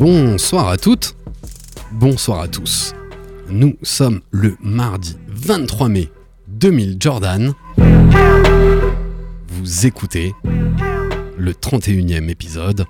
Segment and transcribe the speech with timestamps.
[0.00, 1.14] Bonsoir à toutes,
[1.92, 2.94] bonsoir à tous.
[3.50, 6.08] Nous sommes le mardi 23 mai
[6.48, 7.52] 2000 Jordan.
[9.48, 10.32] Vous écoutez
[11.36, 12.86] le 31e épisode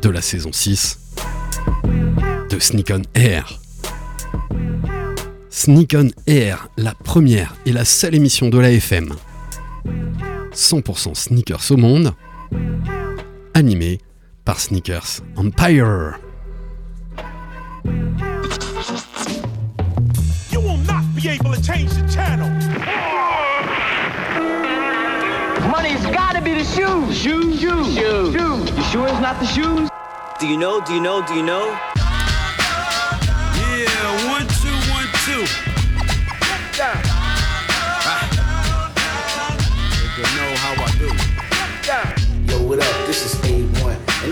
[0.00, 0.98] de la saison 6
[2.48, 3.60] de Sneak on Air.
[5.50, 9.12] Sneak on Air, la première et la seule émission de la FM.
[10.54, 12.14] 100% sneakers au monde,
[13.52, 13.98] animée
[14.48, 16.18] par Sneakers Empire.
[20.50, 22.48] You will not be able to change the channel.
[25.68, 27.14] Money's gotta be the shoes.
[27.14, 28.32] Shoes, shoes, shoes.
[28.34, 28.70] shoes.
[28.70, 29.90] You sure it's not the shoes?
[30.40, 30.80] Do you know?
[30.80, 31.26] Do you know?
[31.26, 31.87] Do you know?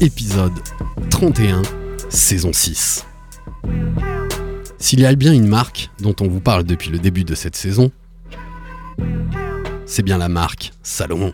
[0.00, 0.52] épisode
[1.10, 1.62] 31,
[2.08, 3.04] saison 6.
[4.78, 7.56] S'il y a bien une marque dont on vous parle depuis le début de cette
[7.56, 7.90] saison,
[9.86, 11.32] c'est bien la marque Salomon.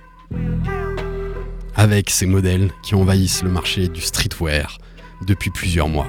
[1.74, 4.78] Avec ses modèles qui envahissent le marché du streetwear
[5.26, 6.08] depuis plusieurs mois.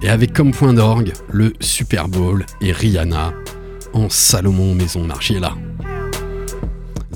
[0.00, 3.34] Et avec comme point d'orgue le Super Bowl et Rihanna
[3.92, 5.54] en Salomon Maison Margiela.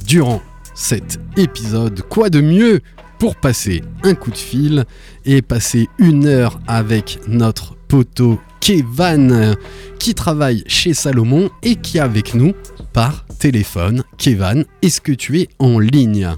[0.05, 0.42] Durant
[0.75, 2.83] cet épisode, quoi de mieux
[3.23, 4.84] pour passer un coup de fil
[5.25, 9.55] et passer une heure avec notre poteau Kevan
[10.00, 12.53] qui travaille chez Salomon et qui est avec nous
[12.93, 14.03] par téléphone.
[14.19, 16.31] Kevan, est-ce que tu es en ligne?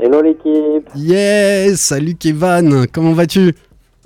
[0.00, 3.52] Hello l'équipe, Yes Salut Kevan, comment vas-tu?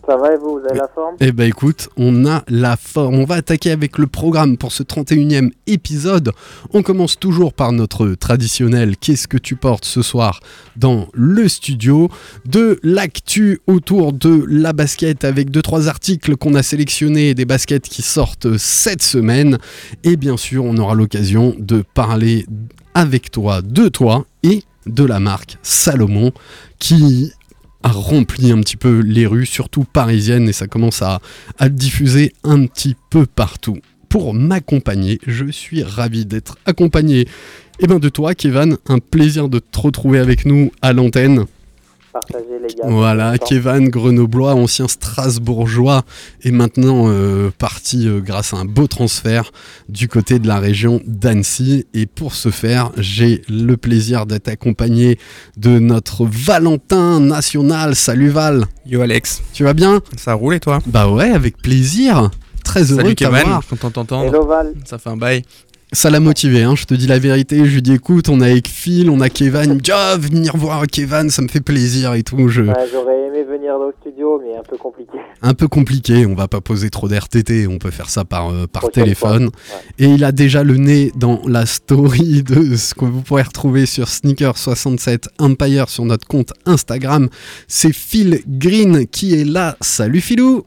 [0.09, 1.17] Ça va et vous, vous avez la forme?
[1.21, 3.17] Eh ben écoute, on a la forme.
[3.17, 6.33] On va attaquer avec le programme pour ce 31e épisode.
[6.73, 10.41] On commence toujours par notre traditionnel Qu'est-ce que tu portes ce soir?
[10.77, 12.09] dans le studio
[12.47, 17.89] De l'actu autour de la basket avec deux trois articles qu'on a sélectionnés, des baskets
[17.89, 19.59] qui sortent cette semaine.
[20.05, 22.47] Et bien sûr, on aura l'occasion de parler
[22.95, 26.33] avec toi, de toi et de la marque Salomon
[26.79, 27.33] qui
[27.83, 31.21] a rempli un petit peu les rues, surtout parisiennes, et ça commence à,
[31.69, 33.79] diffuser un petit peu partout.
[34.09, 37.29] Pour m'accompagner, je suis ravi d'être accompagné
[37.81, 38.77] eh ben de toi, Kevin.
[38.89, 41.45] Un plaisir de te retrouver avec nous à l'antenne.
[42.13, 42.85] Partagez les gars.
[42.89, 43.37] Voilà.
[43.39, 46.03] Kevin Grenoblois, ancien Strasbourgeois,
[46.43, 49.51] est maintenant euh, parti euh, grâce à un beau transfert
[49.89, 51.87] du côté de la région d'Annecy.
[51.95, 55.19] Et pour ce faire, j'ai le plaisir d'être accompagné
[55.57, 57.95] de notre Valentin national.
[57.95, 60.01] Salut Val, Yo Alex, tu vas bien?
[60.17, 60.79] Ça roule et toi?
[60.87, 62.31] Bah ouais, avec plaisir.
[62.65, 63.67] Très heureux Salut de Kevin, t'avoir.
[63.67, 64.25] content de t'entendre.
[64.27, 65.43] Hello Val, Ça fait un bail.
[65.93, 67.65] Ça l'a motivé, hein, je te dis la vérité.
[67.65, 69.63] Je lui dis écoute, on est avec Phil, on a Kevin.
[69.65, 72.49] Il me dit ah, venir voir Kevin, ça me fait plaisir et tout.
[72.49, 72.61] Je...
[72.61, 75.19] Ouais, j'aurais aimé venir dans le studio, mais un peu compliqué.
[75.43, 78.67] un peu compliqué, on va pas poser trop d'RTT, on peut faire ça par, euh,
[78.67, 79.49] par téléphone.
[79.99, 83.87] Et il a déjà le nez dans la story de ce que vous pourrez retrouver
[83.87, 87.31] sur Sneaker67 Empire sur notre compte Instagram.
[87.67, 89.77] C'est Phil Green qui est là.
[89.81, 90.67] Salut Philou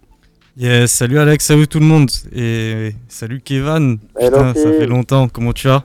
[0.58, 2.10] Yes, salut Alex, salut tout le monde.
[2.36, 4.00] Et salut Kevin.
[4.20, 5.84] Putain, ça fait longtemps, comment tu vas?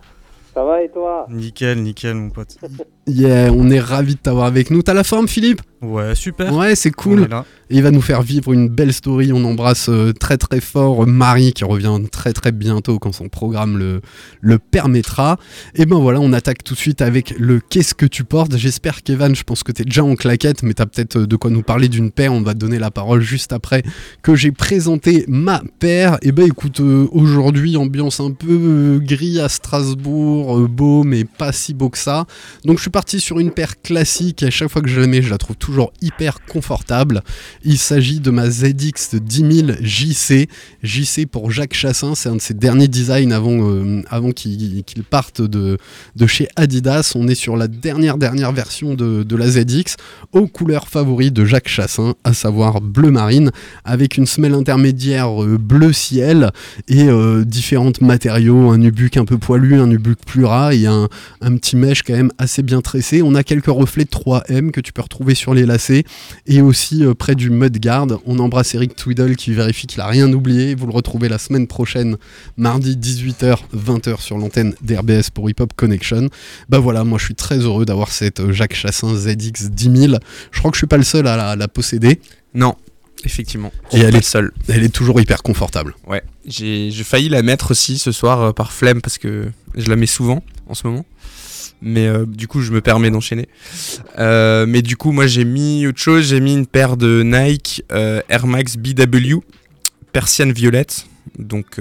[0.55, 1.27] Ça va et toi?
[1.31, 2.57] Nickel, nickel mon pote.
[3.09, 4.83] Yeah, on est ravi de t'avoir avec nous.
[4.83, 5.63] T'as la forme Philippe?
[5.83, 6.53] Ouais, super.
[6.53, 7.29] Ouais, c'est cool.
[7.71, 9.33] il va nous faire vivre une belle story.
[9.33, 13.29] On embrasse euh, très très fort euh, Marie qui revient très très bientôt quand son
[13.29, 14.01] programme le,
[14.41, 15.39] le permettra.
[15.75, 18.57] Et ben voilà, on attaque tout de suite avec le Qu'est-ce que tu portes?
[18.57, 21.27] J'espère Kevin, je pense que tu es déjà en claquette, mais tu as peut-être euh,
[21.27, 22.33] de quoi nous parler d'une paire.
[22.33, 23.83] On va te donner la parole juste après
[24.23, 26.19] que j'ai présenté ma paire.
[26.23, 31.53] Et ben écoute, euh, aujourd'hui ambiance un peu euh, gris à Strasbourg, beau mais pas
[31.53, 32.25] si beau que ça.
[32.65, 34.43] Donc je suis parti sur une paire classique.
[34.43, 37.21] À chaque fois que je la mets, je la trouve toujours hyper confortable.
[37.63, 40.49] Il s'agit de ma ZX 10000 JC.
[40.83, 45.43] JC pour Jacques Chassin, c'est un de ses derniers designs avant, euh, avant qu'il parte
[45.43, 45.77] de,
[46.17, 47.13] de chez Adidas.
[47.17, 49.97] On est sur la dernière dernière version de, de la ZX
[50.33, 53.51] aux couleurs favoris de Jacques Chassin, à savoir bleu marine,
[53.85, 56.51] avec une semelle intermédiaire euh, bleu ciel
[56.89, 61.11] et euh, différents matériaux, un nubuck un peu poilu, un nubuck plus ras et un,
[61.43, 63.21] un petit mèche quand même assez bien tressé.
[63.23, 66.05] On a quelques reflets de 3M que tu peux retrouver sur les lacets
[66.47, 68.07] et aussi euh, près du Mudguard.
[68.25, 70.75] On embrasse Eric Tweedle qui vérifie qu'il a rien oublié.
[70.75, 72.17] Vous le retrouvez la semaine prochaine,
[72.57, 76.29] mardi 18h, 20h sur l'antenne d'RBS pour Hip Hop Connection.
[76.69, 80.19] Bah voilà, moi je suis très heureux d'avoir cette euh, Jacques Chassin ZX 10000.
[80.53, 82.21] Je crois que je suis pas le seul à la, à la posséder.
[82.55, 82.75] Non,
[83.25, 83.73] effectivement.
[83.93, 84.53] Et elle est- le seul.
[84.69, 85.95] Elle est toujours hyper confortable.
[86.07, 89.91] Ouais, j'ai j'ai failli la mettre aussi ce soir euh, par flemme parce que je
[89.91, 91.05] la mets souvent en ce moment.
[91.83, 93.49] Mais euh, du coup, je me permets d'enchaîner.
[94.19, 96.29] Euh, mais du coup, moi, j'ai mis autre chose.
[96.29, 99.41] J'ai mis une paire de Nike euh, Air Max BW
[100.13, 101.07] persienne violette.
[101.39, 101.79] Donc,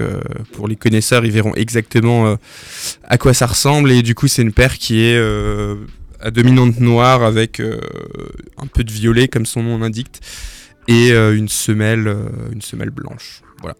[0.52, 2.36] pour les connaisseurs, ils verront exactement
[3.04, 3.90] à quoi ça ressemble.
[3.90, 5.18] Et du coup, c'est une paire qui est
[6.20, 7.62] à dominante noire avec
[8.58, 10.20] un peu de violet, comme son nom l'indique,
[10.88, 12.14] et une semelle,
[12.52, 13.40] une semelle blanche.
[13.62, 13.76] Voilà.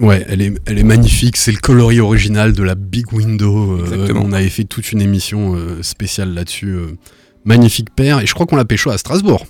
[0.00, 1.36] Ouais, elle est, elle est magnifique.
[1.36, 3.78] C'est le coloris original de la Big Window.
[3.78, 6.68] euh, on avait fait toute une émission euh, spéciale là-dessus.
[6.70, 6.96] euh.
[7.44, 8.20] magnifique paire.
[8.20, 9.46] Et je crois qu'on l'a pécho à Strasbourg.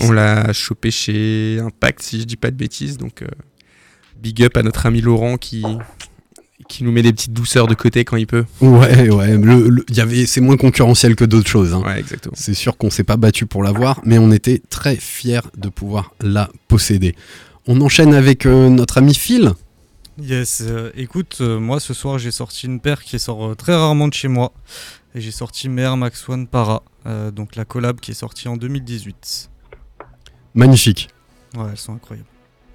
[0.00, 2.96] On l'a chopé chez Impact, si je dis pas de bêtises.
[2.96, 3.22] Donc,
[4.22, 5.62] big up à notre ami Laurent qui,
[6.66, 8.44] qui nous met des petites douceurs de côté quand il peut.
[8.62, 9.36] Ouais, ouais.
[9.36, 11.74] Le, le- il y avait, c'est moins concurrentiel que d'autres choses.
[11.74, 11.82] hein.
[11.84, 12.32] Ouais, exactement.
[12.34, 16.14] C'est sûr qu'on s'est pas battu pour l'avoir, mais on était très fiers de pouvoir
[16.22, 17.14] la posséder.
[17.66, 19.52] On enchaîne avec euh, notre ami Phil.
[20.20, 24.08] Yes, euh, écoute, euh, moi ce soir j'ai sorti une paire qui sort très rarement
[24.08, 24.52] de chez moi.
[25.14, 26.82] Et j'ai sorti mes Air Max One Para,
[27.34, 29.50] donc la collab qui est sortie en 2018.
[30.54, 31.10] Magnifique.
[31.54, 32.26] Ouais, elles sont incroyables.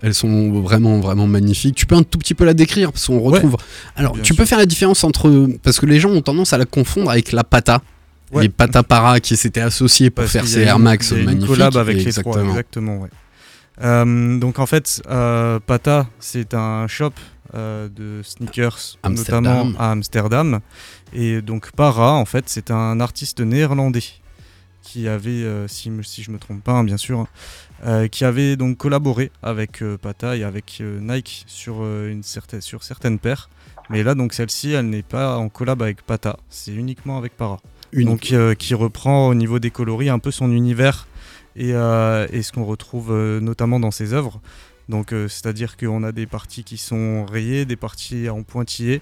[0.04, 1.74] Elles sont vraiment, vraiment magnifiques.
[1.74, 3.58] Tu peux un tout petit peu la décrire parce qu'on retrouve.
[3.96, 4.36] Alors, tu sûr.
[4.36, 5.50] peux faire la différence entre.
[5.64, 7.82] Parce que les gens ont tendance à la confondre avec la Pata.
[8.32, 8.44] Ouais.
[8.44, 11.48] Les Pata Para qui s'étaient associés pour Parce faire ces Air Max magnifiques.
[11.48, 12.36] collab avec les exactement.
[12.36, 13.10] trois, exactement, ouais.
[13.82, 17.12] Euh, donc en fait, euh, Pata, c'est un shop
[17.54, 19.44] euh, de sneakers, Amsterdam.
[19.44, 20.60] notamment à Amsterdam.
[21.14, 24.04] Et donc Para, en fait, c'est un artiste néerlandais
[24.88, 27.28] qui avait, euh, si, si je me trompe pas, hein, bien sûr,
[27.86, 32.84] euh, qui avait donc collaboré avec euh, Pata et avec Nike sur, une certaine, sur
[32.84, 33.50] certaines paires.
[33.90, 37.60] Mais là, donc celle-ci, elle n'est pas en collab avec Pata, c'est uniquement avec Para.
[37.94, 41.08] Donc qui reprend au niveau des coloris un peu son univers
[41.58, 44.40] et, euh, et ce qu'on retrouve euh, notamment dans ses œuvres.
[44.90, 49.02] Donc euh, c'est-à-dire qu'on a des parties qui sont rayées, des parties en pointillés,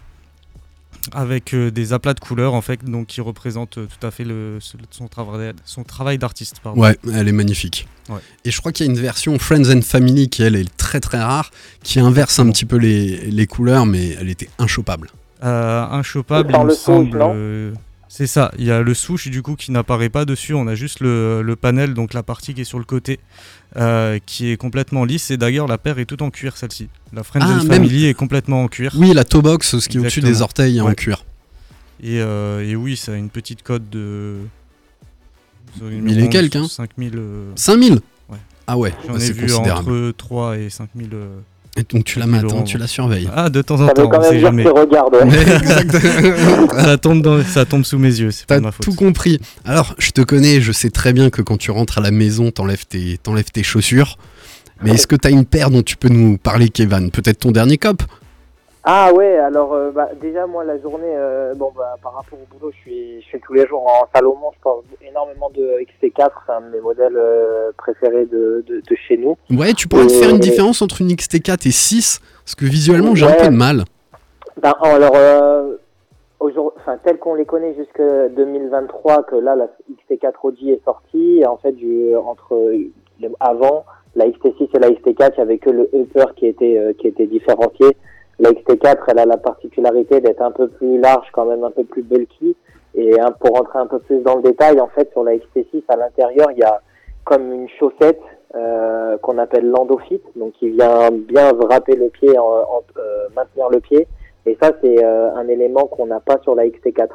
[1.12, 4.24] avec euh, des aplats de couleurs en fait, donc qui représentent euh, tout à fait
[4.24, 4.57] le,
[4.90, 6.62] son travail, son travail d'artiste.
[6.75, 7.88] Ouais, elle est magnifique.
[8.10, 8.19] Ouais.
[8.46, 11.00] Et je crois qu'il y a une version Friends and Family qui, elle, est très
[11.00, 11.52] très rare,
[11.84, 15.10] qui inverse un petit peu les, les couleurs, mais elle était inchopable.
[15.44, 17.22] Euh, inchopable, il me semble.
[18.17, 20.75] C'est ça, il y a le souche du coup qui n'apparaît pas dessus, on a
[20.75, 23.19] juste le, le panel, donc la partie qui est sur le côté,
[23.75, 26.88] euh, qui est complètement lisse, et d'ailleurs la paire est toute en cuir celle-ci.
[27.12, 29.89] La Friends Ah, and même- Family est complètement en cuir, Oui, la toe box, ce
[29.89, 31.25] qui est au-dessus des orteils est en cuir.
[32.01, 34.38] et, euh, et oui, ça a une petite cote de...
[35.81, 36.68] Mille et quelques, hein.
[36.69, 37.11] 5000...
[37.18, 38.38] euh, 5000 Ouais.
[38.65, 39.91] Ah ouais, J'en bah, ai vu considérable.
[39.91, 41.09] entre 3 et 5000...
[41.77, 43.30] Et donc tu la 5000 mates, hein, tu la surveilles.
[43.36, 44.63] Ah, de temps en Ça temps, quand on même sait jamais.
[44.63, 45.13] regarde.
[45.25, 45.56] ouais.
[45.57, 46.69] Exactement.
[46.74, 48.86] ça, tombe dans- ça tombe sous mes yeux, c'est pas ma faute.
[48.86, 49.39] tout compris.
[49.66, 52.50] Alors, je te connais, je sais très bien que quand tu rentres à la maison,
[52.51, 54.18] t'enlèves tes, t'enlèves tes chaussures.
[54.83, 57.10] Mais est-ce que t'as une paire dont tu peux nous parler, Kevin?
[57.12, 58.04] Peut-être ton dernier cop?
[58.87, 62.55] Ah ouais, alors euh, bah, déjà moi la journée, euh, bon bah par rapport au
[62.55, 66.29] boulot, je suis, je suis tous les jours en Salomon, je porte énormément de XT4,
[66.45, 69.35] c'est un de mes modèles euh, préférés de, de, de chez nous.
[69.49, 73.15] Ouais, tu pourrais te faire une différence entre une XT4 et 6 Parce que visuellement,
[73.15, 73.85] j'ai un peu de mal.
[74.61, 75.77] Ben, alors, euh,
[76.39, 78.01] aujourd'hui- enfin, tel qu'on les connaît jusque
[78.35, 82.71] 2023, que là, la XT4 OG est sortie, et en fait, du, entre
[83.39, 83.83] avant,
[84.15, 87.25] la XT6 et la XT4, il n'y avait que le upper qui était, qui était
[87.25, 87.87] différencié.
[88.39, 91.83] La XT4, elle a la particularité d'être un peu plus large, quand même un peu
[91.83, 92.56] plus bulky.
[92.95, 95.83] Et hein, pour rentrer un peu plus dans le détail, en fait, sur la XT6,
[95.87, 96.81] à l'intérieur, il y a
[97.23, 98.19] comme une chaussette
[98.56, 103.69] euh, qu'on appelle l'endofit, donc qui vient bien wrapper le pied, en, en- euh, maintenir
[103.69, 104.07] le pied.
[104.45, 107.07] Et ça, c'est euh, un élément qu'on n'a pas sur la XT4.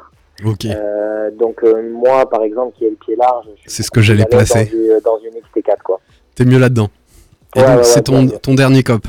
[0.45, 0.65] Ok.
[0.65, 4.25] Euh, donc euh, moi, par exemple, qui ai le pied large, C'est ce que j'allais
[4.25, 4.65] placer.
[4.65, 5.99] Dans, du- dans une XT4, quoi.
[6.35, 6.89] T'es mieux là-dedans.
[7.55, 9.01] Et Ouais, donc, ouais, c'est ouais, ton dernier cop.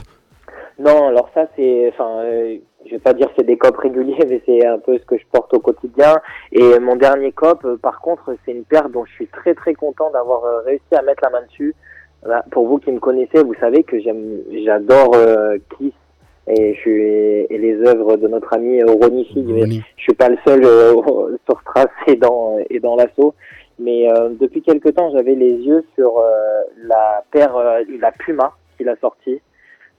[0.82, 4.42] Non, alors ça, c'est, enfin, euh, je vais pas dire c'est des copes réguliers, mais
[4.46, 6.16] c'est un peu ce que je porte au quotidien.
[6.50, 9.74] Et mon dernier cop, euh, par contre, c'est une paire dont je suis très très
[9.74, 11.74] content d'avoir euh, réussi à mettre la main dessus.
[12.22, 15.92] Voilà, pour vous qui me connaissez, vous savez que j'aime, j'adore euh, Kiss
[16.48, 19.82] et je suis et les œuvres de notre ami Ronnie Fig.
[19.96, 20.94] Je suis pas le seul euh,
[21.48, 23.34] sur Strass et dans et dans l'assaut.
[23.78, 28.52] Mais euh, depuis quelque temps, j'avais les yeux sur euh, la paire, euh, la Puma
[28.76, 29.40] qu'il a sortie.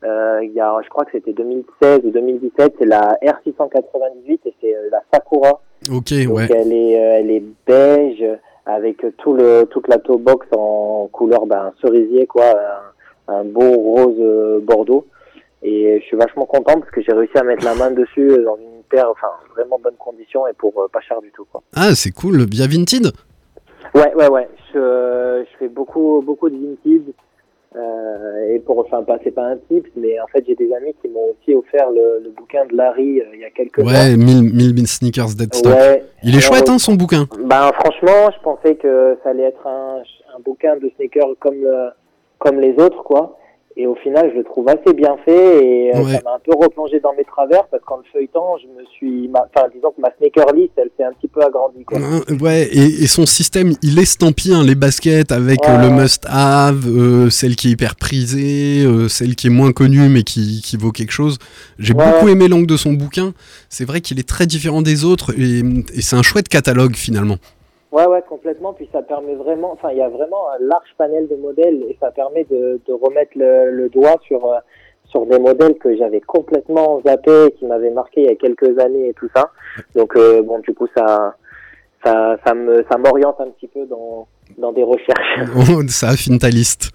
[0.03, 4.53] Euh, il y a, je crois que c'était 2016 ou 2017, c'est la R698 et
[4.61, 6.47] c'est euh, la Sakura Ok, Donc ouais.
[6.51, 8.23] elle est, euh, elle est beige
[8.65, 12.53] avec tout le, toute la toe box en couleur ben, cerisier, quoi,
[13.27, 15.05] un, un beau rose bordeaux.
[15.61, 18.57] Et je suis vachement content parce que j'ai réussi à mettre la main dessus dans
[18.57, 21.61] une paire, enfin vraiment bonne condition et pour euh, pas cher du tout, quoi.
[21.75, 22.45] Ah, c'est cool.
[22.49, 23.07] Via Vinted?
[23.95, 24.49] Ouais, ouais, ouais.
[24.73, 27.13] Je, je fais beaucoup, beaucoup de vintage.
[27.75, 30.93] Euh, et pour, enfin, pas, c'est pas un tip, mais en fait, j'ai des amis
[31.01, 34.15] qui m'ont aussi offert le, le bouquin de Larry euh, il y a quelques Ouais,
[34.15, 35.73] 1000 1000 sneakers dead stock.
[35.73, 36.03] Ouais.
[36.23, 37.27] Il est chouette, hein, son bouquin.
[37.43, 40.03] Ben, franchement, je pensais que ça allait être un,
[40.35, 41.65] un bouquin de sneakers comme,
[42.37, 43.37] comme les autres, quoi.
[43.75, 46.13] Et au final, je le trouve assez bien fait et euh, Ouais.
[46.13, 49.27] ça m'a un peu replongé dans mes travers parce qu'en le feuilletant, je me suis,
[49.29, 51.97] ma- enfin, disons que ma sneaker list, elle s'est un petit peu agrandie, quoi.
[51.97, 56.85] Euh, Ouais, et, et son système, il estampille hein, les baskets avec euh, le must-have,
[56.87, 60.77] euh, celle qui est hyper prisée, euh, celle qui est moins connue mais qui, qui
[60.77, 61.39] vaut quelque chose.
[61.79, 62.05] J'ai Ouais.
[62.11, 63.33] beaucoup aimé l'angle de son bouquin.
[63.69, 65.63] C'est vrai qu'il est très différent des autres et,
[65.95, 67.37] et c'est un chouette catalogue finalement.
[67.93, 68.73] Ouais, ouais, complètement.
[68.73, 71.95] Puis ça permet vraiment, enfin, il y a vraiment un large panel de modèles et
[71.99, 74.57] ça permet de, de remettre le, le doigt sur, euh,
[75.05, 79.09] sur des modèles que j'avais complètement zappés, qui m'avaient marqué il y a quelques années
[79.09, 79.51] et tout ça.
[79.93, 81.35] Donc, euh, bon, du coup, ça,
[82.03, 85.87] ça, ça me, ça m'oriente un petit peu dans, dans des recherches.
[85.89, 86.89] Ça affine ta liste.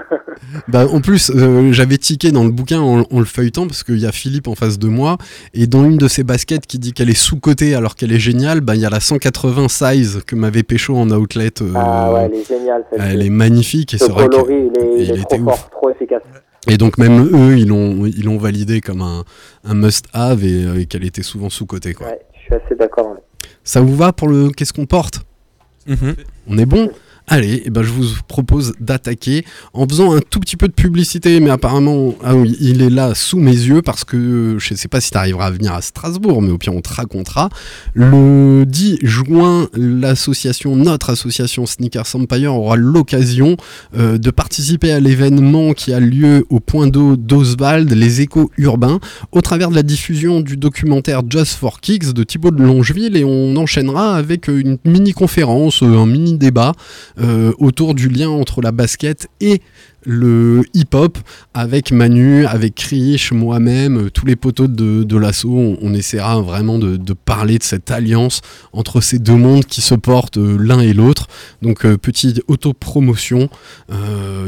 [0.68, 3.98] bah, en plus, euh, j'avais tiqué dans le bouquin en, en le feuilletant parce qu'il
[3.98, 5.18] y a Philippe en face de moi
[5.54, 8.60] et dans une de ses baskets qui dit qu'elle est sous-cotée alors qu'elle est géniale,
[8.60, 11.50] bah, il y a la 180 size que m'avait pécho en outlet.
[11.62, 14.36] euh, Ah ouais, elle est géniale, celle elle est magnifique et Ce c'est vrai que-
[14.36, 15.56] coloris, il est, il il est était trop ouf.
[15.58, 16.22] fort, trop efficace.
[16.68, 19.24] Et donc même eux, ils l'ont ils l'ont validé comme un,
[19.64, 21.92] un must-have et, euh, et qu'elle était souvent sous-cotée.
[21.92, 22.06] quoi.
[22.06, 23.10] Ouais, je suis assez d'accord.
[23.12, 23.48] ouais.
[23.64, 25.22] Ça vous va pour le qu'est-ce qu'on porte?
[25.88, 26.14] Mhm.
[26.48, 26.88] On est bon?
[27.28, 31.40] Allez, eh ben je vous propose d'attaquer en faisant un tout petit peu de publicité,
[31.40, 35.00] mais apparemment, ah il est là sous mes yeux parce que je ne sais pas
[35.00, 37.48] si tu arriveras à venir à Strasbourg, mais au pire on te racontera.
[37.94, 43.56] Le 10 juin, l'association, notre association Sneakers Empire aura l'occasion
[43.96, 48.98] euh, de participer à l'événement qui a lieu au point d'eau d'Oswald, les échos urbains,
[49.30, 53.24] au travers de la diffusion du documentaire Just for Kicks de Thibaut de Longeville et
[53.24, 57.11] on enchaînera avec euh, une mini-conférence, euh, un mini-débat euh,
[57.58, 59.60] autour du lien entre la basket et
[60.04, 61.18] le hip-hop
[61.54, 65.76] avec Manu, avec Krish, moi-même, euh, tous les poteaux de, l'assaut.
[65.80, 68.40] On, essaiera vraiment de, parler de cette alliance
[68.72, 71.28] entre ces deux mondes qui se portent euh, l'un et l'autre.
[71.60, 73.48] Donc, euh, petite auto-promotion.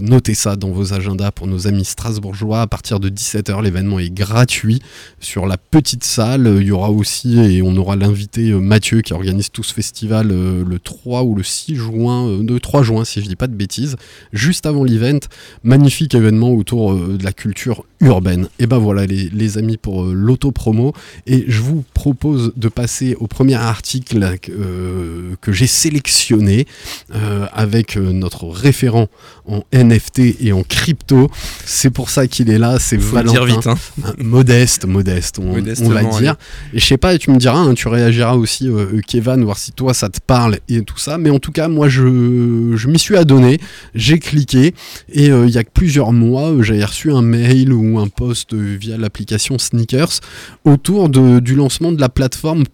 [0.00, 2.62] Notez ça dans vos agendas pour nos amis strasbourgeois.
[2.62, 4.80] À partir de 17h, l'événement est gratuit
[5.20, 6.58] sur la petite salle.
[6.60, 10.78] Il y aura aussi, et on aura l'invité Mathieu qui organise tout ce festival le
[10.78, 13.96] 3 ou le 6 juin, le 3 juin si je dis pas de bêtises,
[14.32, 15.20] juste avant l'event.
[15.62, 18.48] Magnifique événement autour euh, de la culture urbaine.
[18.58, 20.92] Et ben voilà les, les amis pour euh, l'auto-promo.
[21.26, 26.66] Et je vous propose de passer au premier article euh, que j'ai sélectionné
[27.14, 29.08] euh, avec notre référent
[29.46, 31.30] en NFT et en crypto.
[31.64, 33.32] C'est pour ça qu'il est là, c'est Valentin.
[33.32, 33.66] dire vite.
[33.66, 33.76] Hein.
[34.04, 36.36] Hein, modeste, modeste, on, va dire.
[36.72, 39.72] Et je sais pas, tu me diras, hein, tu réagiras aussi, euh, Kevin, voir si
[39.72, 41.18] toi ça te parle et tout ça.
[41.18, 43.60] Mais en tout cas, moi je, je m'y suis adonné,
[43.94, 44.74] j'ai cliqué
[45.12, 49.58] et il y a plusieurs mois, j'avais reçu un mail ou un post via l'application
[49.58, 50.20] Sneakers
[50.64, 52.64] autour du lancement de la plateforme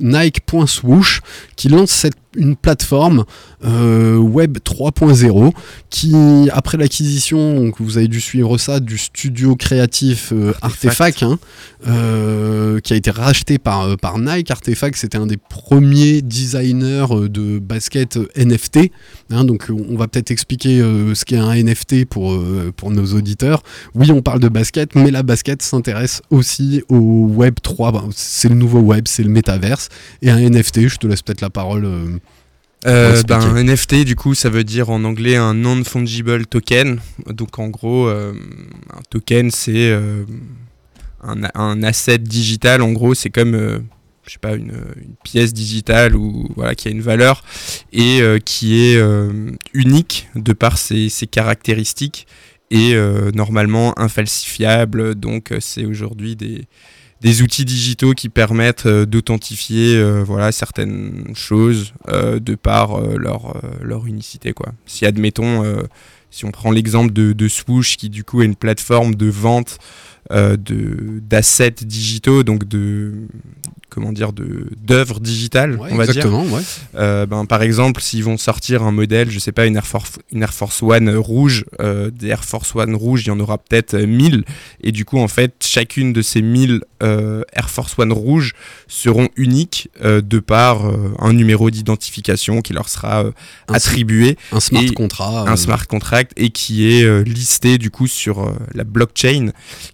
[0.00, 1.20] Nike.swoosh
[1.56, 3.24] qui lance cette une plateforme
[3.64, 5.52] euh, web 3.0
[5.90, 11.38] qui, après l'acquisition, donc vous avez dû suivre ça, du studio créatif euh, Artefact, hein,
[11.86, 14.50] euh, qui a été racheté par, par Nike.
[14.50, 18.90] Artefact, c'était un des premiers designers de basket NFT.
[19.30, 22.38] hein, donc on va peut-être expliquer ce qu'est un NFT pour,
[22.76, 23.62] pour nos auditeurs.
[23.94, 27.92] Oui, on parle de basket, mais la basket s'intéresse aussi au Web 3.
[27.92, 29.88] Ben, c'est le nouveau web, c'est le métaverse.
[30.22, 32.20] Et un NFT, je te laisse peut-être la parole.
[32.86, 37.00] Euh, ben, un NFT, du coup, ça veut dire en anglais un non-fungible token.
[37.26, 38.32] Donc, en gros, euh,
[38.92, 40.24] un token, c'est euh,
[41.22, 42.82] un, un asset digital.
[42.82, 43.84] En gros, c'est comme,
[44.26, 47.42] je sais pas, une, une pièce digitale ou voilà, qui a une valeur
[47.92, 52.26] et euh, qui est euh, unique de par ses, ses caractéristiques
[52.70, 55.14] et euh, normalement infalsifiable.
[55.14, 56.64] Donc, c'est aujourd'hui des
[57.24, 63.60] des outils digitaux qui permettent euh, d'authentifier euh, voilà certaines choses euh, de par leur,
[63.80, 64.72] leur unicité quoi.
[64.84, 65.64] Si admettons
[66.30, 69.78] si on prend l'exemple de, de Swoosh qui du coup est une plateforme de vente
[70.30, 73.26] d'assets digitaux, donc de
[73.94, 76.16] comment dire de d'œuvres digitales, Ouais, on va dire.
[76.16, 76.62] exactement, ouais.
[76.96, 80.12] Euh, ben, par exemple, s'ils vont sortir un modèle, je sais pas, une Air Force,
[80.32, 83.58] une Air Force One rouge, euh, des Air Force One rouges, il y en aura
[83.58, 84.44] peut-être euh, 1000.
[84.82, 88.52] Et du coup, en fait, chacune de ces 1000 euh, Air Force One rouges
[88.88, 93.30] seront uniques euh, de par euh, un numéro d'identification qui leur sera euh,
[93.68, 95.48] attribué, un smart et contrat.
[95.48, 99.50] un euh, smart contract, et qui est euh, listé du coup sur euh, la blockchain,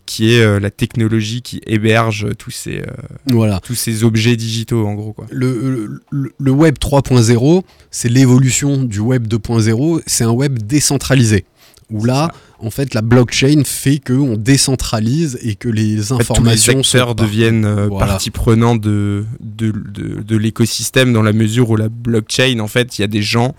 [0.07, 2.87] qui est euh, la technologie qui héberge tous ces, euh,
[3.27, 3.61] Voilà.
[3.61, 5.13] tous ces objets digitaux, en gros.
[5.13, 5.27] Quoi.
[5.31, 11.45] Le, le, le web 3.0, c'est l'évolution du web 2.0, c'est un web décentralisé.
[11.91, 12.31] Où là,
[12.61, 16.83] en fait, la blockchain fait qu'on décentralise et que les En fait, tous les informations
[16.85, 18.07] sont deviennent euh, Voilà.
[18.07, 22.97] partie prenante de, de, de, de l'écosystème dans la mesure où la blockchain, en fait,
[22.99, 23.55] il y a des gens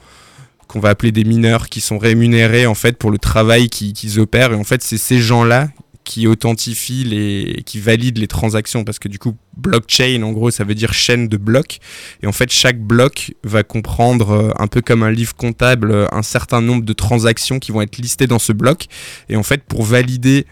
[0.67, 4.21] qu'on va appeler des mineurs qui sont rémunérés en fait pour le travail qui- qu'ils
[4.21, 5.67] opèrent et en fait c'est ces gens-là
[6.03, 10.63] qui authentifient les qui valident les transactions parce que du coup blockchain en gros ça
[10.63, 11.79] veut dire chaîne de blocs.
[12.23, 16.07] Et en fait chaque bloc va comprendre euh, un peu comme un livre comptable euh,
[16.11, 18.85] un certain nombre de transactions qui vont être listées dans ce bloc.
[19.29, 20.45] Et en fait pour valider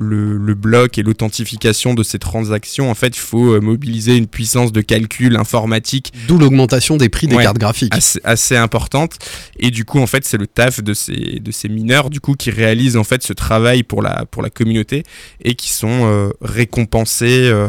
[0.00, 4.28] le, le bloc et l'authentification de ces transactions, en fait, il faut euh, mobiliser une
[4.28, 7.42] puissance de calcul informatique D'où l'augmentation des prix des Ouais.
[7.42, 7.92] cartes graphiques.
[7.94, 9.16] assez, assez importante.
[9.58, 12.34] Et du coup, en fait, c'est le taf de ces, de ces mineurs, du coup,
[12.34, 15.02] qui réalisent en fait ce travail pour la, pour la communauté
[15.44, 17.68] et qui sont euh, récompensés, euh,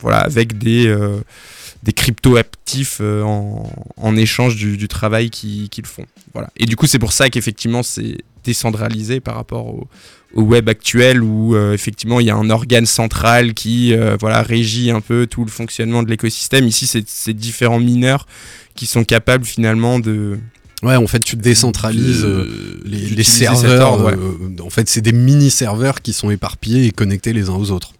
[0.00, 1.18] voilà, avec des, euh,
[1.82, 6.06] des crypto-actifs en, en échange du, du travail qu'ils qu'ils font.
[6.32, 6.50] Voilà.
[6.56, 9.88] Et du coup, c'est pour ça qu'effectivement, c'est décentralisé par rapport au,
[10.34, 14.42] au web actuel où euh, effectivement il y a un organe central qui euh, voilà
[14.42, 16.66] régit un peu tout le fonctionnement de l'écosystème.
[16.66, 18.26] Ici, c'est c'est différents mineurs
[18.74, 20.38] qui sont capables finalement de
[20.82, 24.04] Ouais, en fait, tu décentralises euh, les, serveurs.
[24.04, 24.14] ouais.
[24.60, 27.92] en fait, c'est des mini-serveurs qui sont éparpillés et connectés les uns aux autres.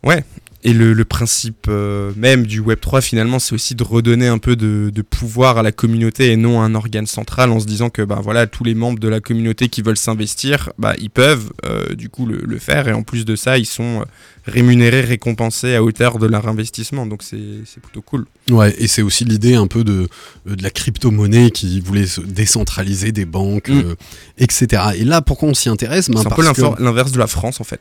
[0.65, 4.57] Et le, le principe euh, même du Web3, finalement, c'est aussi de redonner un peu
[4.57, 7.89] de, de pouvoir à la communauté et non à un organe central en se disant
[7.89, 11.53] que bah, voilà, tous les membres de la communauté qui veulent s'investir, bah, ils peuvent
[11.67, 12.89] euh, du coup le, le faire.
[12.89, 14.05] Et en plus de ça, ils sont euh,
[14.47, 17.07] rémunérés, récompensés à hauteur de leur investissement.
[17.07, 18.27] Donc c'est plutôt cool.
[18.51, 20.09] Ouais, et c'est aussi l'idée un peu de,
[20.47, 23.79] de la crypto-monnaie qui voulait se décentraliser des banques, Mm.
[23.81, 23.95] euh,
[24.39, 24.83] etc.
[24.97, 26.09] Et là, pourquoi on s'y intéresse?
[26.11, 27.81] Ben, c'est un peu que- l'inverse de la France en fait.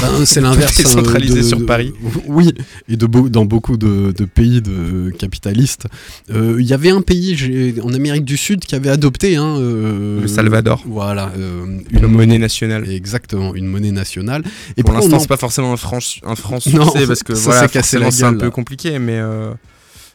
[0.00, 0.72] Ben, c'est l'inverse.
[0.80, 1.92] hein, Décentralisé de- sur de- Paris.
[2.26, 2.52] Oui,
[2.88, 5.86] et de dans beaucoup de, de pays de capitalistes.
[6.30, 9.36] Euh, Il y avait un pays en Amérique du Sud qui avait adopté.
[9.36, 10.82] Hein, euh, Le Salvador.
[10.86, 11.32] Voilà.
[11.38, 12.88] euh, Une monnaie nationale.
[12.90, 14.42] Exactement, une monnaie nationale.
[14.76, 17.66] Et pour l'instant, en- c'est pas forcément un franc, un franc Non, parce que ça
[17.68, 19.20] voilà, c'est un peu compliqué, mais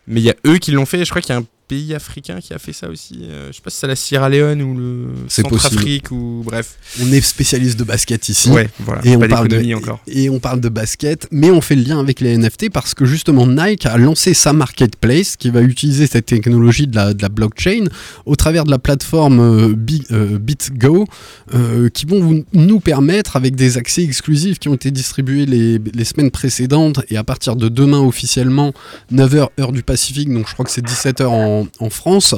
[0.08, 1.06] mais il y a eux qui l'ont fait.
[1.06, 3.20] Je crois qu'il y a un pays africain qui a fait ça aussi.
[3.22, 6.76] euh, je sais pas si c'est la Sierra Leone ou le Centrafrique ou bref.
[7.02, 8.50] on est spécialiste de basket ici.
[8.50, 9.02] Ouais, voilà.
[9.06, 10.00] Et on, parle de, d'économie encore.
[10.08, 13.06] et on parle de basket, mais on fait le lien avec les NFT parce que
[13.06, 17.30] justement Nike a lancé sa marketplace qui va utiliser cette technologie de la, de la
[17.30, 17.86] blockchain
[18.26, 21.06] au travers de la plateforme euh, Bi- euh, BitGo
[21.54, 25.80] euh, qui vont vous- nous permettre avec des accès exclusifs qui ont été distribués les,
[25.94, 28.74] les semaines précédentes et à partir de demain officiellement
[29.14, 32.36] 9h heure du Pacifique, donc je crois que c'est 17h en, en France,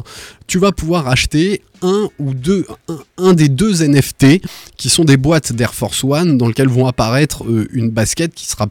[0.48, 4.42] tu vas pouvoir acheter un ou deux, un, un des deux NFT
[4.78, 8.46] qui sont des boîtes d'Air Force One dans lesquelles vont apparaître euh, une basket qui
[8.48, 8.68] sera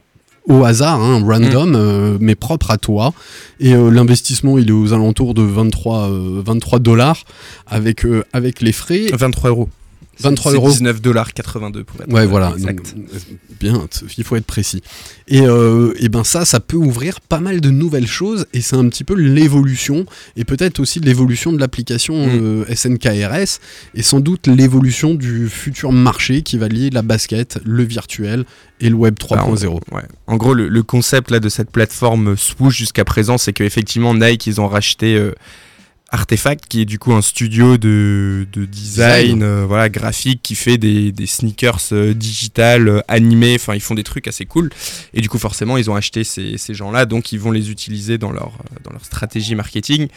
[0.47, 3.13] au hasard, hein, random, euh, mais propre à toi.
[3.59, 7.23] Et euh, l'investissement, il est aux alentours de 23, euh, 23 dollars
[7.67, 9.07] avec, avec les frais.
[9.13, 9.69] 23 euros.
[10.19, 10.69] 23 C'est euros.
[10.69, 12.51] 19 dollars 82 pour être Ouais, euh, voilà.
[12.55, 12.95] exact.
[12.95, 13.17] donc, euh,
[13.59, 14.81] bien, il faut être précis.
[15.27, 18.75] Et, euh, et ben ça, ça peut ouvrir pas mal de nouvelles choses et c'est
[18.75, 22.29] un petit peu l'évolution et peut-être aussi l'évolution de l'application Mm.
[22.41, 23.59] euh, SNKRS
[23.95, 28.45] et sans doute l'évolution du futur marché qui va lier la basket, le virtuel
[28.79, 29.79] et le web Bah, en- 3.0.
[29.91, 30.01] ouais.
[30.27, 34.47] En gros, le, le concept là de cette plateforme Swoosh jusqu'à présent, c'est qu'effectivement Nike
[34.47, 35.31] ils ont racheté euh,
[36.11, 39.43] Artefact, qui est du coup un studio de, de design, Design.
[39.43, 43.95] euh, voilà, graphique, qui fait des, des sneakers euh, digitales, euh, animés, enfin ils font
[43.95, 44.69] des trucs assez cool.
[45.13, 48.17] Et du coup forcément ils ont acheté ces, ces gens-là, donc ils vont les utiliser
[48.17, 48.51] dans leur,
[48.83, 50.09] dans leur stratégie marketing.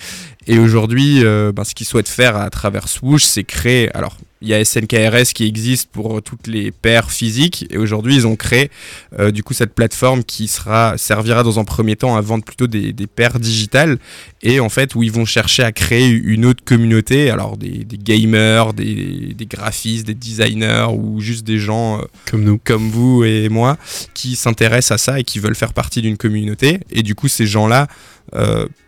[0.48, 3.90] Et aujourd'hui, ben, ce qu'ils souhaitent faire à travers Swoosh, c'est créer...
[3.96, 8.26] Alors, il y a SNKRS qui existe pour toutes les paires physiques, et aujourd'hui ils
[8.26, 8.70] ont créé
[9.18, 12.66] euh, du coup cette plateforme qui sera servira dans un premier temps à vendre plutôt
[12.66, 13.98] des, des paires digitales.
[14.42, 17.30] Et en fait où ils vont chercher à créer une autre communauté.
[17.30, 22.44] Alors des, des gamers des, des graphistes des designers ou juste des gens euh, Comme
[22.44, 22.58] nous.
[22.62, 23.78] comme vous et moi
[24.12, 26.80] qui s'intéressent à ça et qui veulent faire partie d'une communauté.
[26.90, 27.88] Et du coup ces gens là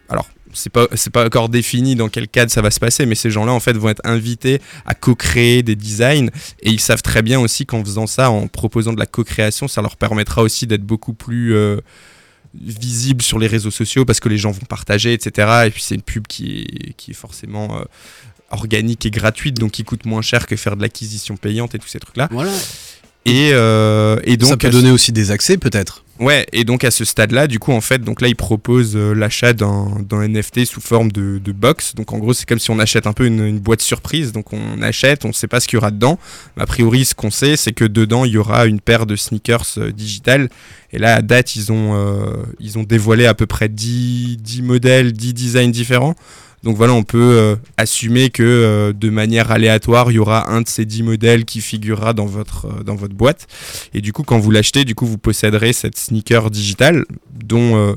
[0.09, 3.15] alors c'est pas c'est pas encore défini dans quel cadre ça va se passer, mais
[3.15, 6.29] ces gens-là en fait vont être invités à co-créer des designs
[6.63, 9.83] et ils savent très bien aussi qu'en faisant ça, en proposant de la co-création, ça
[9.83, 11.81] leur permettra aussi d'être beaucoup plus euh,
[12.55, 15.67] visible sur les réseaux sociaux parce que les gens vont partager, etc.
[15.67, 17.85] Et puis c'est une pub qui est, qui est forcément euh,
[18.51, 21.89] organique et gratuite, donc qui coûte moins cher que faire de l'acquisition payante et tous
[21.89, 22.29] ces trucs-là.
[22.31, 22.53] Voilà.
[23.27, 26.05] Et, euh, et donc ça peut donner aussi des accès peut-être.
[26.19, 29.13] Ouais, et donc à ce stade-là, du coup, en fait, donc là, il propose euh,
[29.13, 31.95] l'achat d'un NFT sous forme de, de box.
[31.95, 34.33] Donc en gros, c'est comme si on achète un peu une, une boîte surprise.
[34.33, 36.19] Donc on achète, on ne sait pas ce qu'il y aura dedans.
[36.57, 39.67] A priori, ce qu'on sait, c'est que dedans, il y aura une paire de sneakers
[39.77, 40.49] euh, digitales.
[40.93, 44.63] Et là, à date, ils ont, euh, ils ont dévoilé à peu près 10, 10
[44.63, 46.15] modèles, 10 designs différents.
[46.67, 50.63] Donc voilà, on peut euh, assumer que euh, de manière aléatoire, il y aura un
[50.63, 53.47] de ces 10 modèles qui figurera dans votre, euh, dans votre boîte.
[53.95, 57.95] Et du coup, quand vous l'achetez, du coup, vous posséderez cette sneaker digitale dont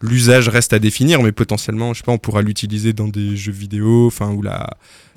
[0.00, 3.50] l'usage reste à définir, mais potentiellement, je sais pas, on pourra l'utiliser dans des jeux
[3.50, 4.70] vidéo, enfin, ou la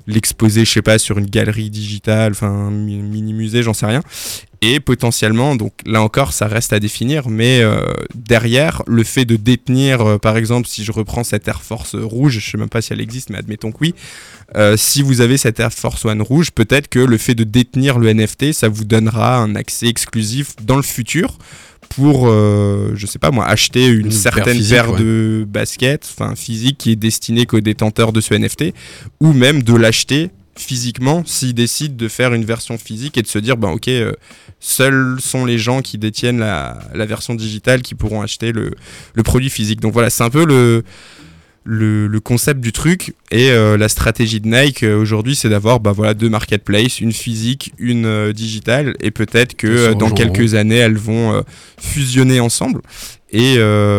[0.08, 3.86] l'exposer, je sais pas, sur une galerie digitale, enfin, un mi- mini musée, j'en sais
[3.86, 4.02] rien.
[4.62, 7.80] Et potentiellement, donc là encore, ça reste à définir, mais euh,
[8.14, 12.38] derrière, le fait de détenir, euh, par exemple, si je reprends cette Air Force rouge,
[12.40, 13.94] je sais même pas si elle existe, mais admettons que oui,
[14.56, 17.98] euh, si vous avez cette Air Force One rouge, peut-être que le fait de détenir
[17.98, 21.36] le NFT, ça vous donnera un accès exclusif dans le futur
[21.88, 25.00] pour, euh, je sais pas moi, acheter une, Une paire certaine physique, paire ouais.
[25.00, 28.74] de baskets, enfin physique, qui est destinée qu'aux détenteurs de ce NFT,
[29.20, 33.38] ou même de l'acheter physiquement s'ils décident de faire une version physique et de se
[33.38, 34.12] dire, ben ok, euh,
[34.60, 38.72] seuls sont les gens qui détiennent la, la version digitale qui pourront acheter le,
[39.14, 39.80] le produit physique.
[39.80, 40.84] Donc voilà, c'est un peu le,
[41.68, 45.80] le, le concept du truc et euh, la stratégie de Nike euh, aujourd'hui c'est d'avoir
[45.80, 50.76] bah, voilà, deux marketplaces, une physique, une euh, digitale et peut-être que dans quelques années
[50.76, 51.42] elles vont
[51.78, 52.80] fusionner ensemble
[53.32, 53.56] et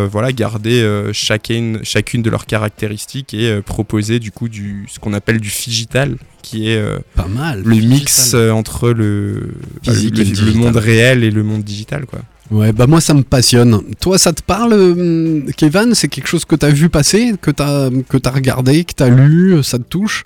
[0.10, 5.40] voilà garder chacune, chacune de leurs caractéristiques et proposer du coup du, ce qu'on appelle
[5.40, 6.82] du figital qui est
[7.16, 7.62] Pas mal.
[7.64, 9.50] le mix entre le,
[9.84, 10.56] Physique le, le le digital.
[10.56, 12.20] monde réel et le monde digital quoi.
[12.50, 13.82] Ouais, bah moi ça me passionne.
[14.00, 15.94] Toi, ça te parle, euh, Kevin?
[15.94, 19.62] C'est quelque chose que t'as vu passer, que t'as que t'as regardé, que t'as lu,
[19.64, 20.24] ça te touche?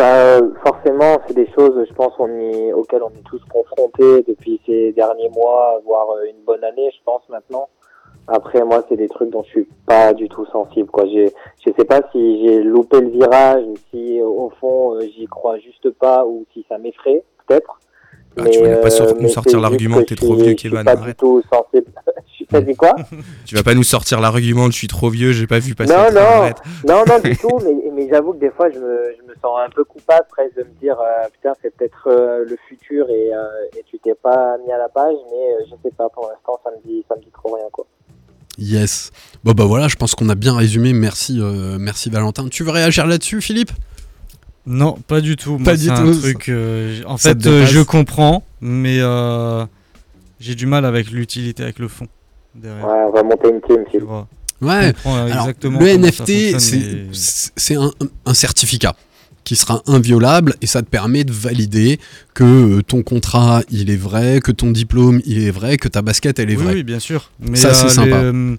[0.00, 4.60] Euh, forcément, c'est des choses, je pense, on y, auxquelles on est tous confrontés depuis
[4.66, 7.68] ces derniers mois, voire euh, une bonne année, je pense maintenant.
[8.26, 10.90] Après, moi, c'est des trucs dont je suis pas du tout sensible.
[10.90, 11.32] Quoi, j'ai,
[11.66, 15.58] je sais pas si j'ai loupé le virage, ou si au fond euh, j'y crois
[15.58, 17.80] juste pas, ou si ça m'effraie, peut-être.
[18.44, 21.16] Ah, tu voulais pas sur- nous sortir l'argument t'es trop vieux, Kevin, pas du arrête.
[21.16, 21.90] tout sensible.
[22.28, 22.94] je suis pas dit quoi
[23.46, 25.92] Tu vas pas nous sortir l'argument de je suis trop vieux, j'ai pas vu passer
[25.92, 26.20] Non, non.
[26.20, 26.56] arrête.
[26.86, 29.58] Non, non, du tout, mais, mais j'avoue que des fois, je me, je me sens
[29.66, 33.32] un peu coupable presque de me dire, euh, putain, c'est peut-être euh, le futur et,
[33.34, 33.38] euh,
[33.78, 36.58] et tu t'es pas mis à la page, mais euh, je sais pas, pour l'instant,
[36.64, 37.86] ça me dit, ça me dit trop rien, quoi.
[38.58, 39.10] Yes.
[39.42, 40.92] Bon bah voilà, je pense qu'on a bien résumé.
[40.92, 42.46] Merci, euh, merci Valentin.
[42.50, 43.70] Tu veux réagir là-dessus, Philippe?
[44.70, 45.56] Non, pas du tout.
[45.58, 46.48] Pas Moi, du c'est tout, un truc.
[46.48, 49.66] euh, en ça fait, euh, je comprends, mais euh,
[50.38, 52.06] j'ai du mal avec l'utilité, avec le fond
[52.54, 52.86] derrière.
[52.86, 54.28] Ouais, on va monter une team, Tu vois.
[54.60, 54.92] Ouais.
[55.04, 56.58] Alors, exactement le NFT,
[57.10, 57.90] c'est un,
[58.26, 58.94] un certificat
[59.42, 61.98] qui sera inviolable et ça te permet de valider
[62.34, 66.38] que ton contrat il est vrai, que ton diplôme il est vrai, que ta basket
[66.38, 66.74] elle est oui, vraie.
[66.74, 67.32] oui, bien sûr.
[67.40, 68.22] Mais Ça, c'est sympa.
[68.22, 68.58] Le,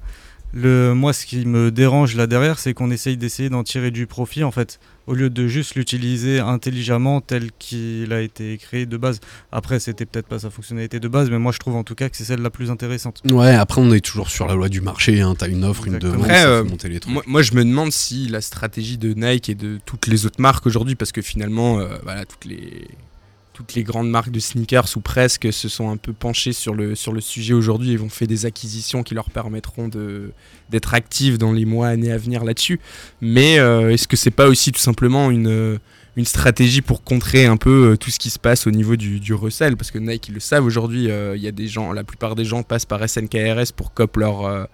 [0.54, 4.06] le- moi, ce qui me dérange là derrière, c'est qu'on essaye d'essayer d'en tirer du
[4.08, 8.98] profit, en fait, au lieu de juste l'utiliser intelligemment tel qu'il a été créé de
[8.98, 9.20] base.
[9.52, 12.10] Après, c'était peut-être pas sa fonctionnalité de base, mais moi, je trouve en tout cas
[12.10, 13.22] que c'est celle la plus intéressante.
[13.30, 15.36] Ouais, après on est toujours sur la loi du marché, hein.
[15.38, 17.14] t'as une offre, une demande, Après, ça euh, monter les trucs.
[17.14, 20.42] Moi, moi, je me demande si la stratégie de Nike et de toutes les autres
[20.42, 22.88] marques aujourd'hui, parce que finalement, euh, voilà, toutes les
[23.76, 27.14] les grandes marques de sneakers ou presque se sont un peu penchées sur le sur
[27.14, 29.90] le sujet aujourd'hui et vont faire des acquisitions qui leur permettront
[30.70, 32.80] d'être actives dans les mois années à venir là-dessus.
[33.22, 35.78] Mais euh, est-ce que c'est pas aussi tout simplement une euh,
[36.18, 39.22] une stratégie pour contrer un peu euh, tout ce qui se passe au niveau du,
[39.22, 43.72] du parce que Nike ils le savent aujourd'hui la plupart des gens passent par SNKRS
[43.76, 44.68] pour cop leur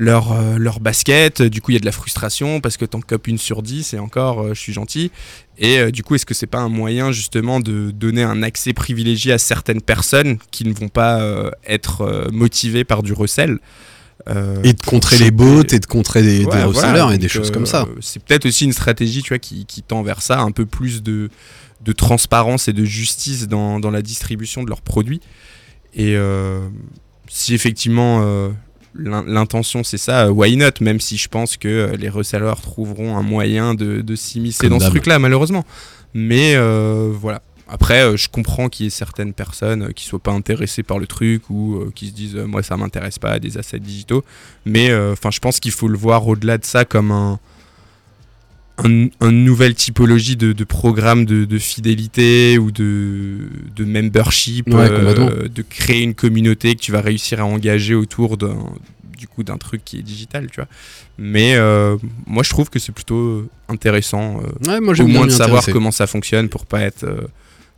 [0.00, 1.42] leur, euh, leur basket.
[1.42, 3.92] Du coup, il y a de la frustration parce que t'en copes une sur 10
[3.92, 5.12] et encore, euh, je suis gentil.
[5.58, 8.72] Et euh, du coup, est-ce que c'est pas un moyen justement de donner un accès
[8.72, 13.58] privilégié à certaines personnes qui ne vont pas euh, être euh, motivées par du recel?
[14.28, 17.28] Euh, Et de contrer les bots et de contrer des, des Ouais, voilà, et des
[17.28, 17.86] choses euh, comme ça.
[18.00, 21.02] C'est peut-être aussi une stratégie tu vois, qui, qui tend vers ça, un peu plus
[21.02, 21.28] de,
[21.82, 25.20] de transparence et de justice dans, dans la distribution de leurs produits.
[25.94, 26.68] Et euh,
[27.28, 28.50] si effectivement euh,
[28.94, 33.16] l'intention c'est ça, euh, why not Même si je pense que euh, les resellers trouveront
[33.16, 35.64] un moyen de, de s'immiscer dans ce truc-là, malheureusement.
[36.14, 37.42] Mais euh, voilà.
[37.72, 41.48] Après, je comprends qu'il y ait certaines personnes qui soient pas intéressées par le truc
[41.50, 44.24] ou qui se disent moi ça m'intéresse pas des assets digitaux.
[44.66, 47.38] Mais euh, enfin, je pense qu'il faut le voir au-delà de ça comme un,
[48.84, 54.88] un- une nouvelle typologie de, de programme de, de fidélité ou de, de membership, Ouais,
[54.88, 55.30] complètement.
[55.52, 58.56] de créer une communauté que tu vas réussir à engager autour d'un
[59.18, 60.68] du coup d'un truc qui est digital, tu vois.
[61.18, 64.40] Mais euh, moi, je trouve que c'est plutôt intéressant.
[64.40, 67.20] euh, Ouais, moi au moins de savoir comment ça fonctionne pour pas être euh,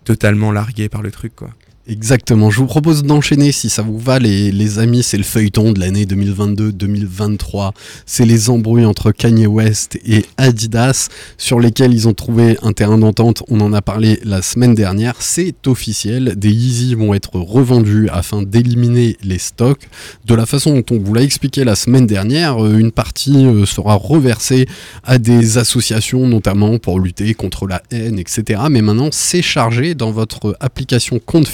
[0.04, 1.50] totalement largué par le truc, quoi.
[1.88, 2.48] Exactement.
[2.48, 5.02] Je vous propose d'enchaîner si ça vous va, les, amis.
[5.02, 7.72] C'est le feuilleton de l'année 2022-2023.
[8.06, 12.98] C'est les embrouilles entre Kanye West et Adidas sur lesquels ils ont trouvé un terrain
[12.98, 13.42] d'entente.
[13.48, 15.16] On en a parlé la semaine dernière.
[15.18, 16.34] C'est officiel.
[16.36, 19.88] Des Yeezy vont être revendus afin d'éliminer les stocks.
[20.24, 23.66] De la façon dont on vous l'a expliqué la semaine dernière, euh, une partie euh,
[23.66, 24.68] sera reversée
[25.02, 28.62] à des associations, notamment pour lutter contre la haine, etc.
[28.70, 31.48] Mais maintenant, c'est chargé dans votre application compte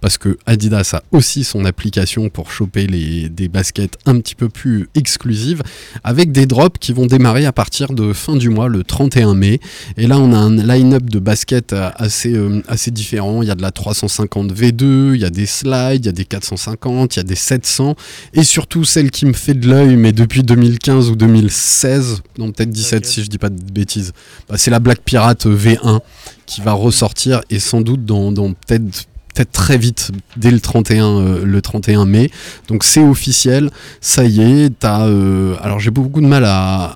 [0.00, 4.48] parce que Adidas a aussi son application pour choper les, des baskets un petit peu
[4.48, 5.62] plus exclusives,
[6.04, 9.60] avec des drops qui vont démarrer à partir de fin du mois, le 31 mai.
[9.96, 13.42] Et là, on a un line-up de baskets euh, assez, euh, assez différent.
[13.42, 16.12] Il y a de la 350 V2, il y a des slides, il y a
[16.12, 17.94] des 450, il y a des 700,
[18.34, 22.70] et surtout celle qui me fait de l'œil, mais depuis 2015 ou 2016, non peut-être
[22.70, 24.12] 17 si je dis pas de bêtises,
[24.48, 26.00] bah, c'est la Black Pirate V1
[26.46, 29.06] qui va ressortir et sans doute dans, dans peut-être
[29.44, 32.30] très vite dès le 31 euh, le 31 mai.
[32.68, 33.70] Donc c'est officiel.
[34.00, 36.94] Ça y est t'as euh, alors j'ai beaucoup de mal à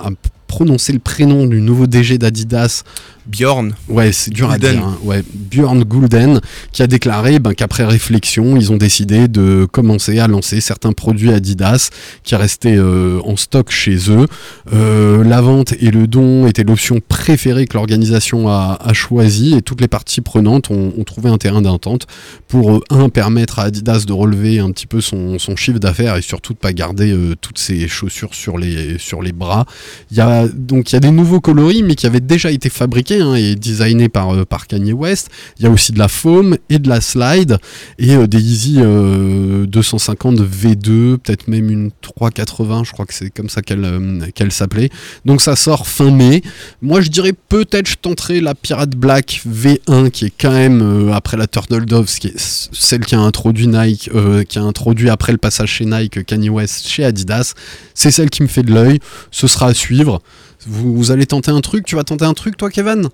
[0.57, 2.83] prononcer le prénom du nouveau DG d'Adidas
[3.25, 4.77] Bjorn, Ouais, c'est dur à Gulden.
[4.77, 4.85] dire.
[4.85, 4.99] hein.
[5.05, 6.41] Ouais, Björn Gulden
[6.73, 11.33] qui a déclaré ben, qu'après réflexion, ils ont décidé de commencer à lancer certains produits
[11.33, 11.91] Adidas
[12.25, 14.27] qui restaient euh, en stock chez eux.
[14.75, 19.63] Euh, la vente et le don étaient l'option préférée que l'organisation a, a choisie et
[19.63, 22.07] toutes les parties prenantes ont, ont trouvé un terrain d'entente
[22.49, 26.17] pour, euh, un, permettre à Adidas de relever un petit peu son, son chiffre d'affaires
[26.17, 29.65] et surtout de pas garder euh, toutes ses chaussures sur les, sur les bras.
[30.11, 32.69] Il y a donc il y a des nouveaux coloris, mais qui avaient déjà été
[32.69, 35.31] fabriqués hein, et designés par, euh, par Kanye West.
[35.59, 37.59] Il y a aussi de la foam et de la slide
[37.99, 43.31] et euh, des Yeezy euh, 250 V2, peut-être même une 380, je crois que c'est
[43.31, 44.91] comme ça qu'elle euh, s'appelait.
[45.25, 46.43] Donc ça sort fin mai.
[46.81, 51.13] Moi je dirais peut-être je tenterai la Pirate Black V1 qui est quand même euh,
[51.13, 55.39] après la Turtle Dove, celle qui a introduit Nike, euh, qui a introduit après le
[55.39, 57.55] passage chez Nike Kanye West chez Adidas.
[57.95, 58.99] C'est celle qui me fait de l'œil.
[59.31, 60.21] Ce sera à suivre.
[60.67, 63.09] Vous, vous allez tenter un truc Tu vas tenter un truc, toi, Kevin?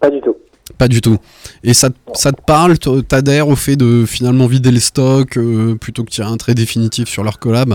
[0.00, 0.36] Pas du tout.
[0.78, 1.16] Pas du tout.
[1.62, 5.76] Et ça, te- ça te parle T'adhères au fait de finalement vider le stock euh,
[5.76, 7.74] plutôt que tirer un trait définitif sur leur collab?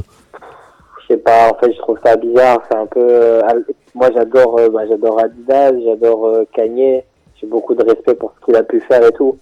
[1.01, 2.59] Je sais pas, en fait, je trouve ça bizarre.
[2.69, 2.99] C'est un peu.
[3.01, 3.41] euh,
[3.95, 7.01] moi, j'adore, euh, bah, j'adore Adidas, j'adore euh, Kanye.
[7.39, 9.37] J'ai beaucoup de respect pour ce qu'il a pu faire et tout,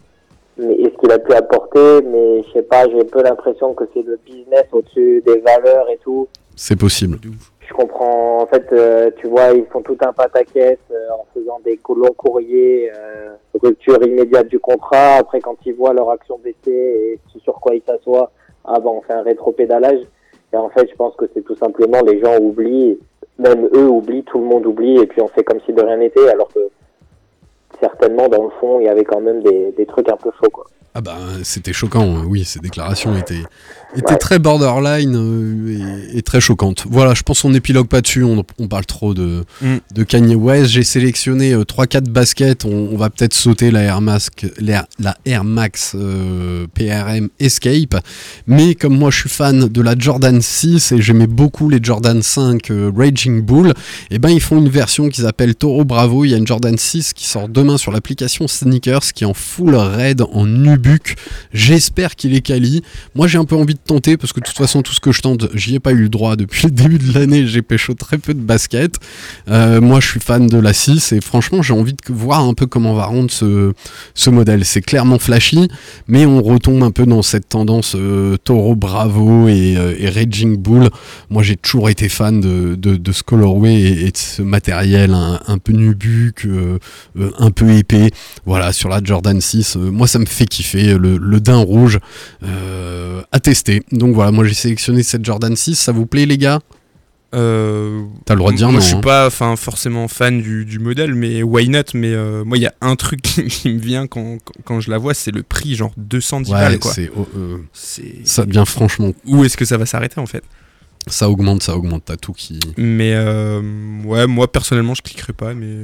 [0.57, 2.01] mais et ce qu'il a pu apporter.
[2.05, 5.89] Mais je sais pas, j'ai un peu l'impression que c'est le business au-dessus des valeurs
[5.89, 6.27] et tout.
[6.55, 7.17] C'est possible.
[7.67, 8.41] Je comprends.
[8.41, 12.13] En fait, euh, tu vois, ils font tout un pataquès euh, en faisant des longs
[12.15, 15.15] courriers, euh, rupture immédiate du contrat.
[15.17, 16.55] Après, quand ils voient leur action baisser
[17.35, 18.31] et sur quoi ils s'assoient,
[18.63, 19.99] ah ben, on fait un rétropédalage.
[20.53, 22.97] Et en fait, je pense que c'est tout simplement les gens oublient,
[23.37, 25.97] même eux oublient, tout le monde oublie, et puis on fait comme si de rien
[25.97, 26.69] n'était, alors que
[27.81, 30.49] certainement, dans le fond, il y avait quand même des, des trucs un peu faux,
[30.49, 30.65] quoi.
[30.93, 33.43] Ah bah c'était choquant, oui, ces déclarations étaient,
[33.95, 36.85] étaient très borderline euh, et, et très choquantes.
[36.89, 39.77] Voilà, je pense qu'on épilogue pas dessus, on, on parle trop de, Mm.
[39.95, 40.71] de Kanye West.
[40.71, 45.17] J'ai sélectionné euh, 3-4 baskets, on, on va peut-être sauter la Air, Max, la, la
[45.25, 47.95] Air Max euh, PRM Escape,
[48.45, 52.21] mais comme moi je suis fan de la Jordan 6 et j'aimais beaucoup les Jordan
[52.21, 53.73] 5 euh, Raging Bull,
[54.11, 56.77] et ben ils font une version qu'ils appellent Toro Bravo, il y a une Jordan
[56.77, 61.15] 6 qui sort demain sur l'application Sneakers qui est en full red en nubuck.
[61.53, 62.83] J'espère qu'il est quali.
[63.15, 65.11] Moi j'ai un peu envie de tenter parce que de toute façon tout ce que
[65.11, 67.93] je tente, j'y ai pas eu le droit depuis le début de l'année, j'ai pécho
[67.93, 68.95] très peu de basket.
[69.49, 72.53] Euh, moi je suis fan de la 6 et franchement j'ai envie de voir un
[72.53, 73.73] peu comment va rendre ce,
[74.13, 74.63] ce modèle.
[74.65, 75.67] C'est clairement flashy,
[76.07, 78.37] mais on retombe un peu dans cette tendance euh,
[78.75, 80.89] Bravo et, euh, et Raging Bull.
[81.29, 85.73] Moi j'ai toujours été fan de, de, ce colorway et, de ce matériel un, peu
[85.73, 86.79] nubuck, euh,
[87.37, 88.11] un peu épais.
[88.45, 91.99] Voilà, sur la Jordan 6, euh, moi ça me fait kiffer le, le rouge
[93.31, 93.76] à tester.
[93.91, 95.75] Donc voilà, moi j'ai sélectionné cette Jordan 6.
[95.75, 96.59] Ça vous plaît les gars?
[97.35, 98.81] Euh, T'as le droit de dire moi, non.
[98.81, 99.01] je suis hein.
[99.01, 101.81] pas enfin forcément fan du, du modèle, mais why not?
[101.93, 104.97] Mais euh, moi, il y a un truc qui, me vient quand, quand je la
[104.97, 106.93] vois, c'est le prix, genre 210 Ouais, balles, quoi.
[107.17, 107.57] oh, euh,
[108.23, 110.43] ça devient franchement Où est-ce que ça va s'arrêter en fait?
[111.07, 112.03] Ça augmente, ça augmente.
[112.05, 112.59] T'as tout qui.
[112.77, 113.61] Mais euh,
[114.03, 115.83] ouais, moi personnellement, je cliquerai pas, mais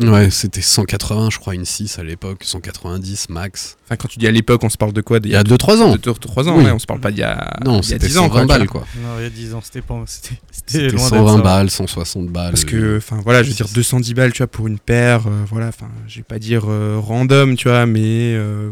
[0.00, 0.08] ouais.
[0.10, 3.76] Ouais, c'était 180, je crois, une 6 à l'époque, 190 max.
[3.84, 5.18] Enfin, quand tu dis à l'époque, on se parle de quoi?
[5.22, 5.94] Il y a 2-3 ans.
[5.96, 6.64] 2-3 ans, Oui.
[6.64, 8.22] ouais, on se parle pas d'il y a, Non, il y a c'était 10 ans,
[8.28, 8.86] 120 quoi, balles, quoi.
[9.02, 10.02] Non, il y a 10 ans, c'était pas.
[10.06, 11.42] C'était c'était C'était loin d'être 120 ça.
[11.42, 12.50] balles, 160 balles.
[12.52, 15.44] Parce que, enfin voilà, je veux dire 210 balles, tu vois, pour une paire, euh,
[15.50, 18.70] voilà, enfin, je vais pas dire euh, random, tu vois, mais euh,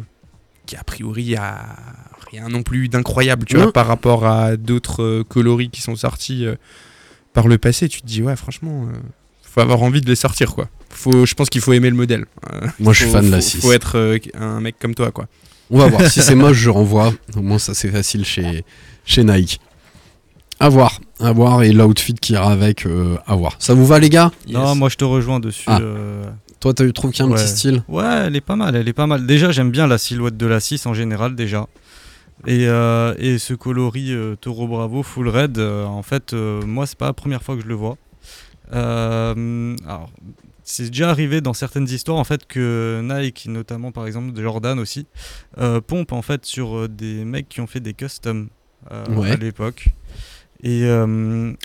[0.66, 1.77] qui a priori a
[2.40, 3.64] rien non plus d'incroyable, tu Non.
[3.64, 6.55] vois, par rapport à d'autres euh, coloris qui sont sortis euh,
[7.33, 7.88] par le passé.
[7.88, 8.97] Tu te dis, ouais, franchement, euh,
[9.42, 10.68] faut avoir envie de les sortir, quoi.
[10.90, 12.27] Faut, je pense qu'il faut aimer le modèle.
[12.53, 13.61] Euh, Moi, je suis faut- fan de la faut- 6.
[13.61, 15.27] Faut être euh, un mec comme toi, quoi.
[15.70, 16.11] On va voir.
[16.11, 17.12] si c'est moche, je renvoie.
[17.37, 18.64] Au moins, ça c'est facile chez,
[19.05, 19.61] chez Nike.
[20.61, 21.01] À voir.
[21.20, 21.62] À voir.
[21.62, 23.57] Et l'outfit qui ira avec, euh, à voir.
[23.59, 24.31] Ça vous va, les gars?
[24.49, 24.77] Non, Yes.
[24.79, 25.64] moi je te rejoins dessus.
[25.66, 25.79] Ah.
[25.81, 26.25] euh,
[26.61, 27.42] Toi, tu trouves qu'il y a un Ouais.
[27.42, 27.83] petit style?
[27.88, 29.27] Ouais, elle est pas mal, elle est pas mal.
[29.27, 31.66] Déjà, j'aime bien la silhouette de la 6 en général, déjà.
[32.46, 36.87] Et, euh, et ce coloris euh, Taureau Bravo Full Red, euh, en fait, euh, moi,
[36.87, 37.96] c'est pas la première fois que je le vois.
[38.72, 40.11] Alors,
[40.62, 45.07] c'est déjà arrivé dans certaines histoires, en fait, que Nike, notamment par exemple Jordan aussi,
[45.87, 48.48] pompe en fait sur des mecs qui ont fait des customs
[49.11, 49.30] Ouais.
[49.30, 49.88] à l'époque.
[50.62, 50.83] Et,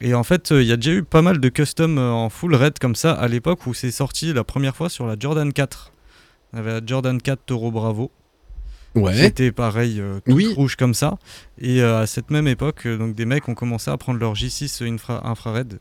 [0.02, 2.78] et en fait, il y a déjà eu pas mal de customs en full red
[2.80, 5.92] comme ça à l'époque où c'est sorti la première fois sur la Jordan 4.
[6.54, 8.12] On avait la Jordan 4 Taureau Bravo.
[8.96, 9.14] Ouais.
[9.16, 10.54] C'était pareil, euh, toute Oui.
[10.56, 11.18] rouge comme ça.
[11.62, 14.34] Et euh, à cette même époque, euh, donc des mecs ont commencé à prendre leur
[14.34, 15.80] J6 infra- infrared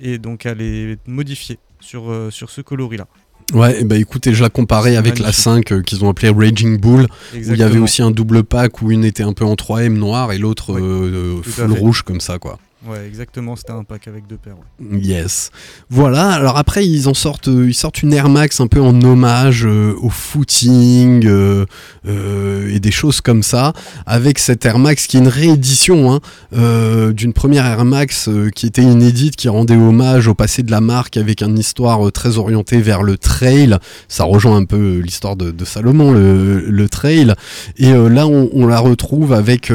[0.00, 3.06] et donc à les modifier sur, sur ce coloris-là.
[3.54, 5.42] Ouais, et bah écoutez, je la comparais avec la magnifique.
[5.42, 7.02] 5 euh, qu'ils ont appelée Raging Bull,
[7.34, 9.94] où il y avait aussi un double pack où une était un peu en 3M
[9.94, 12.58] noir et l'autre Oui, euh, full rouge comme ça, quoi.
[12.86, 14.56] Ouais, exactement, c'était un pack avec deux paires.
[14.90, 15.50] Yes.
[15.90, 18.98] Voilà, alors après ils en sortent euh, ils sortent une Air Max un peu en
[19.02, 21.66] hommage euh, au footing euh,
[22.06, 23.74] et des choses comme ça
[24.06, 26.14] avec cette Air Max qui est une réédition
[26.52, 30.80] hein, d'une première Air Max qui était inédite qui rendait hommage au passé de la
[30.80, 33.76] marque avec une histoire très orientée vers le trail.
[34.08, 37.34] Ça rejoint un peu l'histoire de, Salomon le, trail
[37.76, 39.70] et là on, la retrouve avec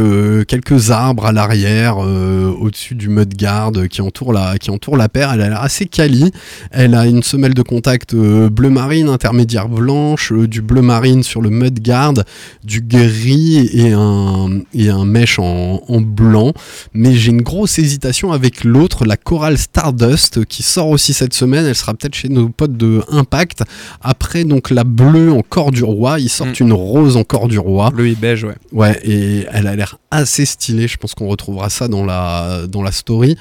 [0.48, 1.98] quelques arbres à l'arrière
[2.95, 5.32] euh, du mudguard qui entoure la qui entoure la paire.
[5.34, 6.32] Elle a l'air assez quali.
[6.72, 11.24] Elle a une semelle de contact euh, bleu marine intermédiaire blanche, euh, du bleu marine
[11.24, 12.14] sur le mudguard,
[12.64, 16.54] du gris et un et un mèche en, en blanc.
[16.94, 21.66] Mais j'ai une grosse hésitation avec l'autre, la Coral Stardust, qui sort aussi cette semaine.
[21.66, 23.64] Elle sera peut-être chez nos potes de Impact.
[24.02, 26.64] Après donc la bleue en corps du roi, ils sortent Mm.
[26.66, 27.90] une rose en corps du roi.
[27.92, 28.56] Bleu et beige, ouais.
[28.72, 30.88] Ouais, et elle a l'air assez stylée.
[30.88, 33.38] Je pense qu'on retrouvera ça dans la, dans la story.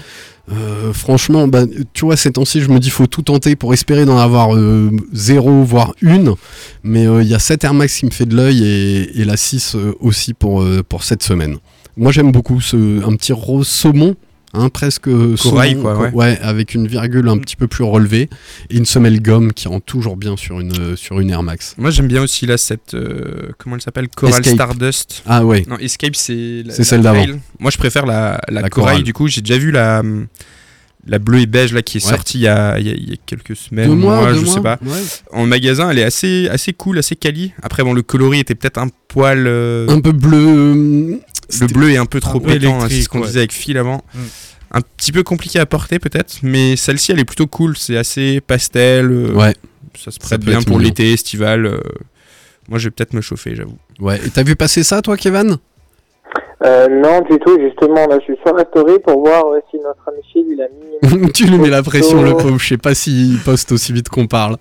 [0.53, 4.05] Euh, franchement, bah, tu vois, ces temps-ci, je me dis, faut tout tenter pour espérer
[4.05, 6.35] d'en avoir euh, zéro, voire une.
[6.83, 9.37] Mais euh, il y a cette Air Max qui me fait de l'œil et, la
[9.37, 11.57] 6 euh, aussi pour, pour cette semaine.
[11.97, 14.17] Moi, j'aime beaucoup ce, un petit rose saumon.
[14.57, 15.09] Hein, presque
[15.43, 16.39] Corail, quoi, ouais.
[16.41, 18.29] avec une virgule un petit peu plus relevée
[18.71, 21.75] et une semelle gomme qui rend toujours bien sur une, sur une Air Max.
[21.77, 22.95] Moi j'aime bien aussi là cette.
[22.95, 24.55] euh, comment elle s'appelle Coral Escape.
[24.55, 25.23] Stardust.
[25.27, 26.65] Ah ouais, Non, Escape c'est.
[26.71, 27.27] celle d'avant.
[27.59, 29.27] Moi je préfère la, la, La corail, du coup.
[29.29, 30.03] J'ai déjà vu la.
[31.07, 32.11] La bleue et beige là qui est Ouais.
[32.11, 34.41] sortie il y a, il y a- il y a quelques semaines, deux mois, deux
[34.41, 34.79] je mois sais pas.
[34.83, 35.01] Ouais.
[35.33, 37.53] En magasin, elle est assez, assez cool, assez quali.
[37.63, 39.45] Après, bon, le coloris était peut-être un poil.
[39.47, 40.39] euh, un peu bleu.
[40.39, 41.17] euh,
[41.61, 43.27] le bleu est un peu trop pétant, hein, c'est ce qu'on ouais.
[43.27, 44.03] disait avec Phil avant.
[44.15, 44.19] Mm.
[44.77, 47.77] Un petit peu compliqué à porter peut-être, mais celle-ci elle est plutôt cool.
[47.77, 49.07] C'est assez pastel.
[49.11, 49.55] euh, Ouais,
[50.03, 51.67] Ça se prête bien pour l'été estival.
[51.67, 51.79] euh,
[52.71, 53.77] Moi, je vais peut-être me chauffer, j'avoue.
[54.01, 54.19] ouais.
[54.25, 55.59] Et t'as vu passer ça, toi, Kevin?
[56.65, 59.77] Euh, non, du tout, justement, là, je suis sur la story pour voir euh, si
[59.79, 60.69] notre ami Phil, il a
[61.21, 61.31] mis...
[61.33, 62.59] Tu lui mets la pression, le pauvre.
[62.59, 64.57] Je sais pas s'il poste aussi vite qu'on parle.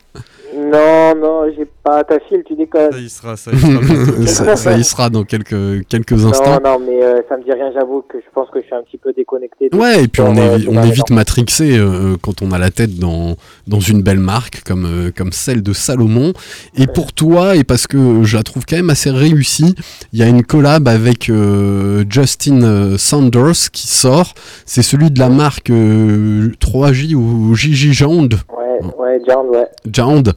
[0.74, 2.92] Non, non, j'ai pas ta Phil, tu déconnes.
[2.92, 3.80] Ça y sera, ça y sera.
[3.80, 4.22] bientôt.
[4.28, 6.60] ça, ça y sera dans quelques, quelques Non, instants.
[6.64, 8.82] non, mais euh, ça me dit rien, j'avoue que je pense que je suis un
[8.84, 9.70] petit peu déconnecté.
[9.74, 11.10] Ouais, et puis on est, euh, on est vite Renaissance.
[11.12, 13.36] matrixé euh, quand on a la tête dans,
[13.68, 16.34] dans une belle marque comme, euh, comme celle de Salomon.
[16.78, 19.76] Et pour toi, et parce que je la trouve quand même assez réussie,
[20.14, 24.34] il y a une collab avec euh, Justin euh, Sanders qui sort.
[24.66, 28.34] C'est celui de la marque euh, 3J ou JJ Jound.
[28.56, 28.63] Ouais,
[28.98, 29.68] ouais, John, ouais.
[29.92, 30.34] Jound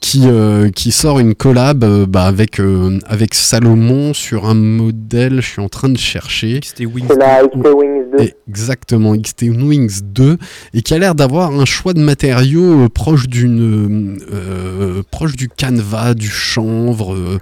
[0.00, 5.40] qui, euh, qui sort une collab euh, bah, avec, euh, avec Salomon sur un modèle,
[5.40, 6.60] je suis en train de chercher.
[6.64, 7.08] C'était Wings.
[7.18, 8.30] La XT Wings 2.
[8.48, 10.38] Exactement, XT Wings 2,
[10.74, 15.48] et qui a l'air d'avoir un choix de matériaux euh, proche d'une euh, proche du
[15.48, 17.38] canevas, du chanvre, euh,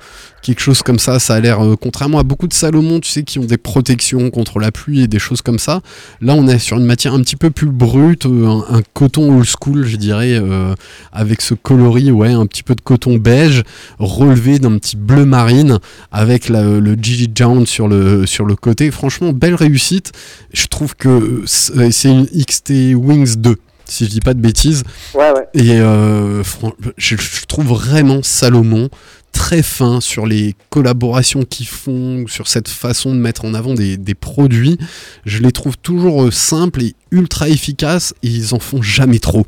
[0.47, 1.19] quelque chose comme ça.
[1.19, 4.31] Ça a l'air, euh, contrairement à beaucoup de Salomon, tu sais, qui ont des protections
[4.31, 5.81] contre la pluie et des choses comme ça.
[6.21, 9.37] Là, on est sur une matière un petit peu plus brute, euh, un, un coton
[9.37, 10.75] old school, je dirais, euh,
[11.13, 13.65] avec ce coloris, ouais, un un petit peu de coton beige
[13.99, 15.79] relevé d'un petit bleu marine
[16.13, 18.91] avec la- le Gigi Jones sur le, sur le côté.
[18.93, 20.13] Franchement, belle réussite.
[20.53, 24.85] Je trouve que c'est c'est une XT Wings 2, si je dis pas de bêtises.
[25.15, 25.47] Ouais, ouais.
[25.55, 26.43] Et euh,
[26.97, 27.17] je,
[27.49, 28.89] trouve vraiment Salomon
[29.33, 33.97] très fin sur les collaborations qu'ils font, sur cette façon de mettre en avant des,
[33.97, 34.79] des produits.
[35.27, 39.45] Je les trouve toujours euh, simples et ultra efficaces et ils en font jamais trop.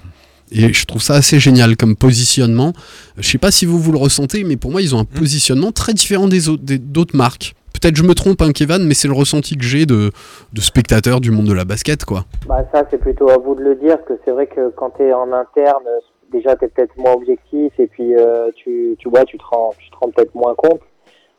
[0.53, 2.73] Et je trouve ça assez génial comme positionnement.
[3.19, 5.73] Je sais pas si vous vous le ressentez, mais pour moi ils ont un positionnement
[5.73, 7.55] très différent des autres- d'autres marques.
[7.81, 10.11] Peut-être je me trompe, hein, Kevin, mais c'est le ressenti que j'ai de,
[10.53, 12.25] de spectateurs du monde de la basket, quoi.
[12.49, 15.03] Bah ça c'est plutôt à vous de le dire que c'est vrai que quand tu
[15.05, 15.85] es en interne
[16.33, 19.73] déjà tu es peut-être moins objectif et puis euh, tu tu vois tu te rends
[19.79, 20.81] tu te rends peut-être moins compte.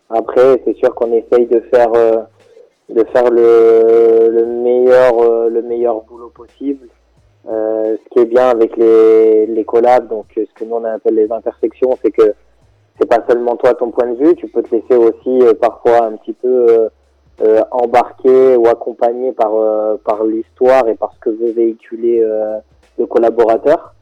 [0.10, 2.18] Après c'est sûr qu'on essaye de faire euh,
[2.90, 6.88] de faire le, le meilleur euh, le meilleur boulot possible.
[7.50, 10.84] Euh, ce qui est bien avec les les collabs donc euh, ce que nous on
[10.84, 12.36] appelle les intersections c'est que
[13.00, 16.04] c'est pas seulement toi ton point de vue, tu peux te laisser aussi euh, parfois
[16.04, 16.90] un petit peu euh,
[17.42, 22.22] euh, embarqué ou accompagné par euh, par l'histoire et par ce que veut véhiculer
[22.98, 23.96] le collaborateur.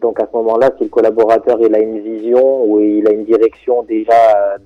[0.00, 3.24] Donc à ce moment-là, si le collaborateur il a une vision ou il a une
[3.24, 4.58] direction déjà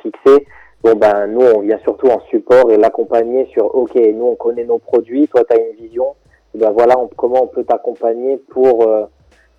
[0.00, 0.46] fixée,
[0.82, 4.64] bon ben nous on vient surtout en support et l'accompagner sur ok nous on connaît
[4.64, 6.14] nos produits, toi tu as une vision,
[6.58, 9.04] ben voilà on- comment on peut t'accompagner pour euh,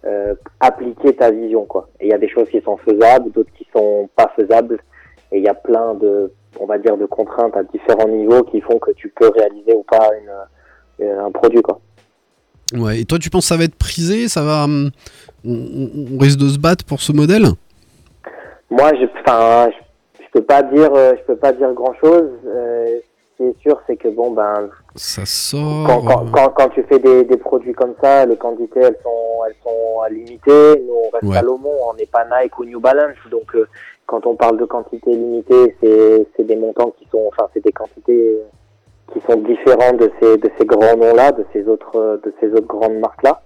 [0.05, 1.89] euh, appliquer ta vision quoi.
[1.99, 4.79] Et il y a des choses qui sont faisables, d'autres qui sont pas faisables
[5.31, 8.61] et il y a plein de on va dire de contraintes à différents niveaux qui
[8.61, 11.79] font que tu peux réaliser ou pas une, une- un produit quoi.
[12.73, 14.63] Ouais, et toi, tu penses que ça va être prisé Ça va.
[14.63, 14.89] hum,
[15.45, 17.45] on, risque de se battre pour ce modèle?
[18.71, 22.27] Moi, je, enfin, je, je peux pas dire, euh, je peux pas dire grand chose.
[23.37, 25.85] Ce qui est sûr, c'est que bon, ben, Ça sort.
[25.87, 29.43] quand, quand, quand, quand tu fais des, des produits comme ça, les quantités, elles sont,
[29.47, 30.81] elles sont à limiter.
[30.85, 31.35] Nous, on reste Ouais.
[31.35, 33.67] Salomon, on n'est pas Nike ou New Balance, donc euh,
[34.05, 37.71] quand on parle de quantité limitée, c'est, c'est des montants qui sont, enfin, c'est des
[37.71, 38.39] quantités
[39.13, 42.67] qui sont différentes de ces, de ces grands noms-là, de ces autres, de ces autres
[42.67, 43.41] grandes marques-là.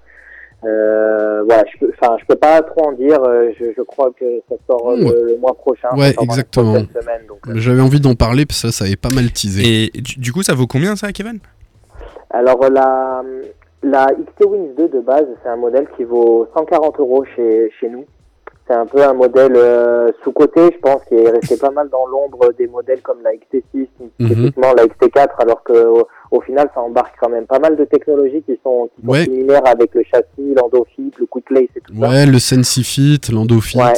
[0.65, 3.21] Euh, voilà, je peux, enfin, je peux pas trop en dire.
[3.23, 5.11] euh, Je, je crois que ça sort euh, Ouais.
[5.11, 5.87] le, le mois prochain.
[5.95, 6.75] Ouais, exactement.
[6.75, 7.53] euh.
[7.55, 9.89] J'avais envie d'en parler parce que ça, ça avait pas mal teasé.
[9.95, 11.39] Et du, du coup, ça vaut combien ça, Kevin?
[12.31, 13.23] Alors la,
[13.83, 17.89] la XT Wings 2 de base, c'est un modèle qui vaut 140 euros chez, chez
[17.89, 18.05] nous.
[18.69, 22.05] C'est un peu un modèle euh, sous-côté, je pense, qui est resté pas mal dans
[22.05, 23.87] l'ombre des modèles comme la XT6,
[24.19, 24.51] Mhm.
[24.57, 28.43] la XT4, alors que au, au final, ça embarque quand même pas mal de technologies
[28.43, 29.23] qui sont, qui sont Ouais.
[29.23, 32.07] similaires avec le châssis, l'endofit, le quick lace et tout ça.
[32.09, 33.79] Ouais, le Sensifit, l'Endofit.
[33.79, 33.93] Ouais.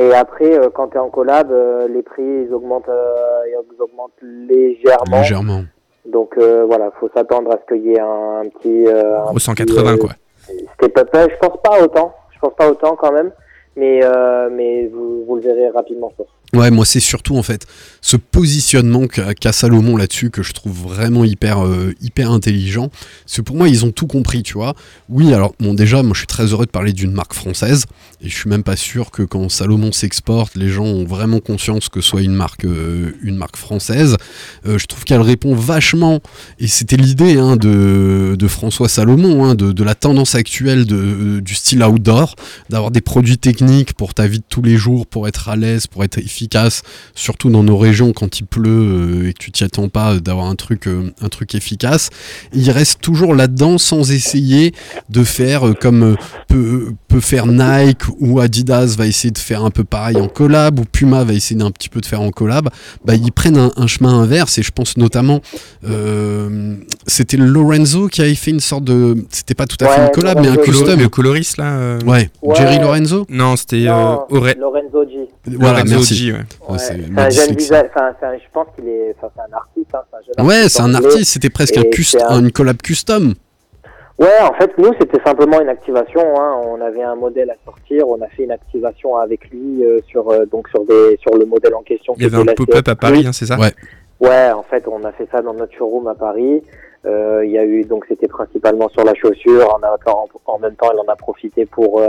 [0.00, 3.14] Et après, euh, quand tu es en collab, euh, les prix ils augmentent, euh,
[3.46, 5.18] ils augmentent légèrement.
[5.18, 5.64] Légèrement.
[6.06, 8.86] Donc euh, voilà, faut s'attendre à ce qu'il y ait un, un petit.
[8.86, 10.10] euh, Au petit, 180, euh, quoi.
[10.10, 10.16] Up.
[11.14, 12.14] Euh, Je pense pas autant.
[12.30, 13.30] Je pense pas autant quand même.
[13.76, 16.26] Mais, euh, mais vous, le verrez rapidement, pense.
[16.54, 17.66] Ouais, moi c'est surtout en fait
[18.02, 22.90] ce positionnement qu'a Salomon là-dessus que je trouve vraiment hyper euh, hyper intelligent.
[23.24, 24.74] Parce que pour moi ils ont tout compris, tu vois.
[25.08, 27.86] Oui, alors bon déjà moi je suis très heureux de parler d'une marque française
[28.20, 31.88] et je suis même pas sûr que quand Salomon s'exporte, les gens ont vraiment conscience
[31.88, 34.18] que ce soit une marque euh, une marque française.
[34.66, 36.20] Je trouve qu'elle répond vachement
[36.58, 41.40] et c'était l'idée hein, de, de François Salomon, hein, de, de la tendance actuelle de,
[41.40, 42.36] du style outdoor,
[42.68, 43.61] d'avoir des produits techniques
[43.96, 46.82] pour ta vie de tous les jours, pour être à l'aise, pour être efficace,
[47.14, 50.20] surtout dans nos régions quand il pleut euh, et que tu t'y attends pas euh,
[50.20, 52.10] d'avoir un truc, euh, un truc efficace.
[52.52, 54.74] Il reste toujours là-dedans sans essayer
[55.10, 56.16] de faire euh, comme
[56.48, 60.80] peut, peut faire Nike ou Adidas va essayer de faire un peu pareil en collab
[60.80, 62.68] ou Puma va essayer d'un petit peu de faire en collab.
[63.04, 65.40] Bah, ils prennent un, un chemin inverse et je pense notamment
[65.88, 70.06] euh, c'était Lorenzo qui avait fait une sorte de c'était pas tout à fait Ouais,
[70.06, 70.98] une collab mais un custom.
[70.98, 72.56] Le coloriste, là euh, Ouais, Ouais.
[72.56, 73.26] Jerry Lorenzo?
[73.28, 74.16] Non, c'était euh,
[74.58, 75.28] Lorenzo G.
[75.46, 76.14] Voilà, Lorenzo merci.
[76.14, 76.38] G, ouais.
[76.38, 77.86] Ouais, Ouais, c'est c'est ma un jeune visage.
[77.94, 79.14] Enfin, c'est un- je pense qu'il est.
[79.18, 79.94] Enfin, c'est un artiste.
[79.94, 82.26] Hein, c'est un jeune Ouais, artiste c'est un artiste, c'était presque un Et custom, c'est
[82.34, 83.34] un- une collab custom.
[84.18, 86.20] Ouais, en fait, nous, c'était simplement une activation.
[86.40, 86.60] Hein.
[86.66, 88.06] On avait un modèle à sortir.
[88.08, 91.44] On a fait une activation avec lui euh, sur euh, donc sur des sur le
[91.46, 92.14] modèle en question.
[92.18, 92.94] Il y avait un pop-up à.
[92.94, 93.72] Paris, hein, c'est ça Ouais.
[94.20, 96.62] Ouais, en fait, on a fait ça dans notre showroom à Paris.
[97.04, 99.66] Euh, Il y a eu donc c'était principalement sur la chaussure.
[99.74, 102.00] En, en, en même temps, elle en a profité pour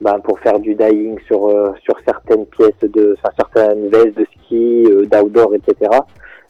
[0.00, 4.26] ben, pour faire du dyeing sur euh, sur certaines pièces de, enfin certaines vestes de
[4.36, 5.90] ski, euh, d'outdoor, etc.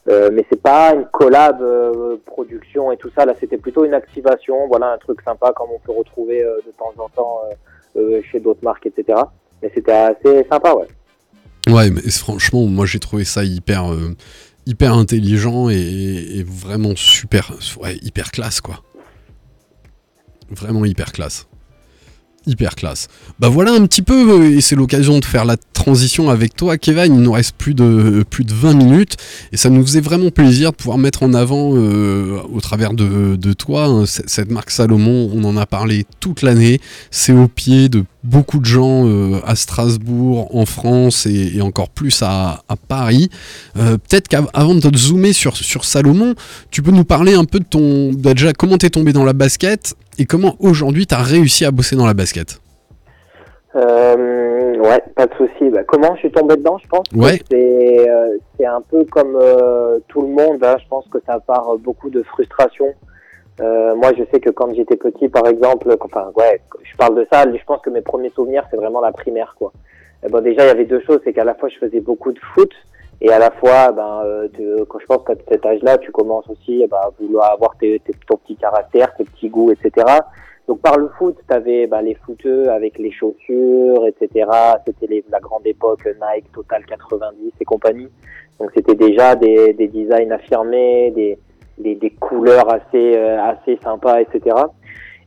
[0.08, 3.24] Euh, mais c'est pas une collab euh, production et tout ça.
[3.24, 4.66] Là, c'était plutôt une activation.
[4.68, 7.40] Voilà, un truc sympa comme on peut retrouver de temps en temps
[8.30, 9.18] chez d'autres marques, etc.
[9.62, 10.86] Mais c'était assez sympa, ouais.
[11.72, 13.84] Ouais, mais franchement, moi j'ai trouvé ça hyper,
[14.66, 18.82] hyper intelligent et, et vraiment super, ouais, hyper classe quoi.
[20.50, 21.46] Vraiment hyper classe.
[22.46, 23.08] Hyper classe.
[23.38, 26.76] Bah voilà un petit peu, euh, et c'est l'occasion de faire la transition avec toi,
[26.76, 27.14] Kevin.
[27.14, 29.16] Il nous reste plus de, plus de 20 minutes,
[29.52, 33.52] et ça nous faisait vraiment plaisir de pouvoir mettre en avant, euh, au travers de,
[33.54, 35.30] toi, hein, cette marque Salomon.
[35.34, 36.80] On en a parlé toute l'année.
[37.10, 41.90] C'est au pied de beaucoup de gens euh, à Strasbourg, en France, et, et encore
[41.90, 43.30] plus à, à Paris.
[43.76, 46.34] Euh, Peut-être qu'avant de te zoomer sur, sur Salomon,
[46.70, 48.12] tu peux nous parler un peu de ton.
[48.12, 51.94] bah, déjà, comment t'es tombé dans la basket, et comment aujourd'hui t'as réussi à bosser
[51.96, 52.60] dans la basket?
[53.76, 55.68] Euh, ouais, pas de souci.
[55.70, 57.42] Bah, comment je suis tombé dedans Je pense Ouais.
[57.50, 59.36] c'est un peu comme
[60.08, 60.62] tout le monde.
[60.62, 60.76] hein.
[60.82, 62.86] Je pense que ça part beaucoup de frustration.
[63.60, 67.26] Euh, moi, je sais que quand j'étais petit, par exemple, enfin, ouais, je parle de
[67.32, 67.44] ça.
[67.50, 69.72] Je pense que mes premiers souvenirs, c'est vraiment la primaire, quoi.
[70.26, 72.32] Eh ben, déjà, il y avait deux choses, c'est qu'à la fois, je faisais beaucoup
[72.32, 72.72] de foot.
[73.20, 76.48] Et à la fois, ben, euh, tu- quand je pense qu'à cet âge-là, tu commences
[76.48, 80.04] aussi eh ben, à vouloir avoir tes, tes- ton petit caractère, tes petits goûts, etc.
[80.66, 84.48] Donc par le foot, tu avais les footeux avec les chaussures, etc.
[84.86, 88.08] C'était la grande époque Nike, Total 90 et compagnie.
[88.58, 91.38] Donc c'était déjà des, des designs affirmés, des,
[91.78, 94.56] des, des couleurs assez, euh, assez sympas, etc.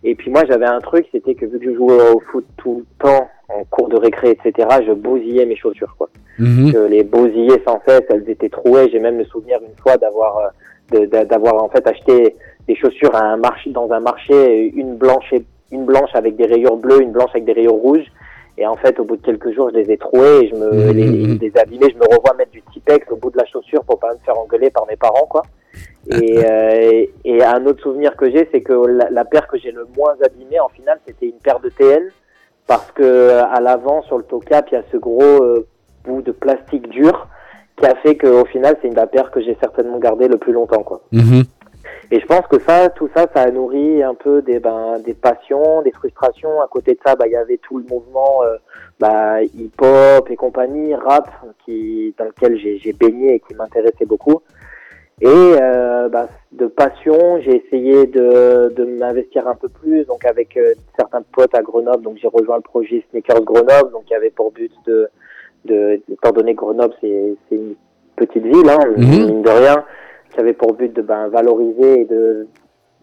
[0.04, 2.84] Et puis moi j'avais un truc, c'était que vu que je jouais au foot tout
[2.86, 5.95] le temps, en cours de récré, etc., je bousillais mes chaussures.
[5.98, 6.72] quoi Mhm.
[6.72, 8.89] que les bousillais sans cesse, elles étaient trouées.
[8.91, 10.38] J'ai même le souvenir une fois d'avoir
[10.91, 12.36] euh, d'avoir en fait acheté
[12.68, 16.45] des chaussures à un marché dans un marché, une blanche et une blanche avec des
[16.45, 18.06] rayures bleues, une blanche avec des rayures rouges.
[18.60, 20.70] Et en fait, au bout de quelques jours, je les ai trouées et je me
[20.72, 20.91] Mhm.
[20.95, 21.89] les, les ai abîmées.
[21.91, 24.38] Je me revois mettre du Tipex au bout de la chaussure pour pas me faire
[24.39, 25.41] engueuler par mes parents, quoi.
[26.09, 29.71] Et, euh, et un autre souvenir que j'ai, c'est que la, la paire que j'ai
[29.71, 32.11] le moins abîmée, en finale, c'était une paire de TL,
[32.65, 35.67] parce que à l'avant, sur le toe cap, il y a ce gros euh,
[36.05, 37.28] bout de plastique dur
[37.78, 40.53] qui a fait qu'au final, c'est une la paire que j'ai certainement gardée le plus
[40.53, 41.01] longtemps, quoi.
[41.11, 41.43] Mhm.
[42.09, 45.13] Et je pense que ça, tout ça, ça a nourri un peu des, ben, des
[45.13, 46.61] passions, des frustrations.
[46.61, 48.55] À côté de ça, bah, il y avait tout le mouvement euh,
[48.99, 51.30] bah, hip-hop et compagnie, rap,
[51.65, 54.41] qui, dans lequel j'ai baigné et qui m'intéressait beaucoup.
[55.20, 60.55] Et euh, bah, de passion, j'ai essayé de, de m'investir un peu plus, donc avec
[60.57, 62.03] euh, certains potes à Grenoble.
[62.03, 65.09] Donc j'ai rejoint le projet Sneakers Grenoble, donc qui avait pour but de,
[65.65, 67.74] de étant donné que Grenoble c'est c'est une
[68.15, 69.09] petite ville, hein, Mhm.
[69.09, 69.84] mine de rien,
[70.32, 72.47] qui avait pour but de ben, valoriser et de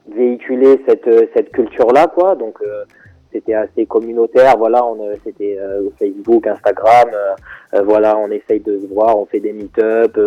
[0.08, 2.84] véhiculer cette euh, cette culture là quoi donc euh,
[3.34, 8.78] c'était assez communautaire voilà on euh, c'était euh, Facebook Instagram euh, voilà on essaye de
[8.78, 10.18] se voir on fait des meet-up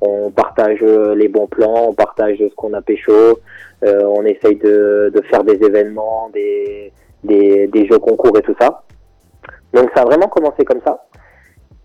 [0.00, 3.40] on partage les bons plans on partage ce qu'on a pécho
[3.82, 6.92] on essaye de de faire des événements des
[7.24, 8.84] des des jeux concours et tout ça
[9.72, 11.04] donc ça a vraiment commencé comme ça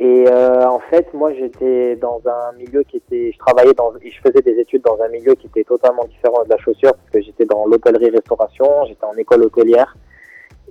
[0.02, 4.22] et en fait, moi, j'étais dans un milieu qui était, je travaillais dans, et je
[4.22, 7.22] faisais des études dans un milieu qui était totalement différent de la chaussure, parce que
[7.22, 9.94] j'étais dans l'hôtellerie-restauration, j'étais en école hôtelière.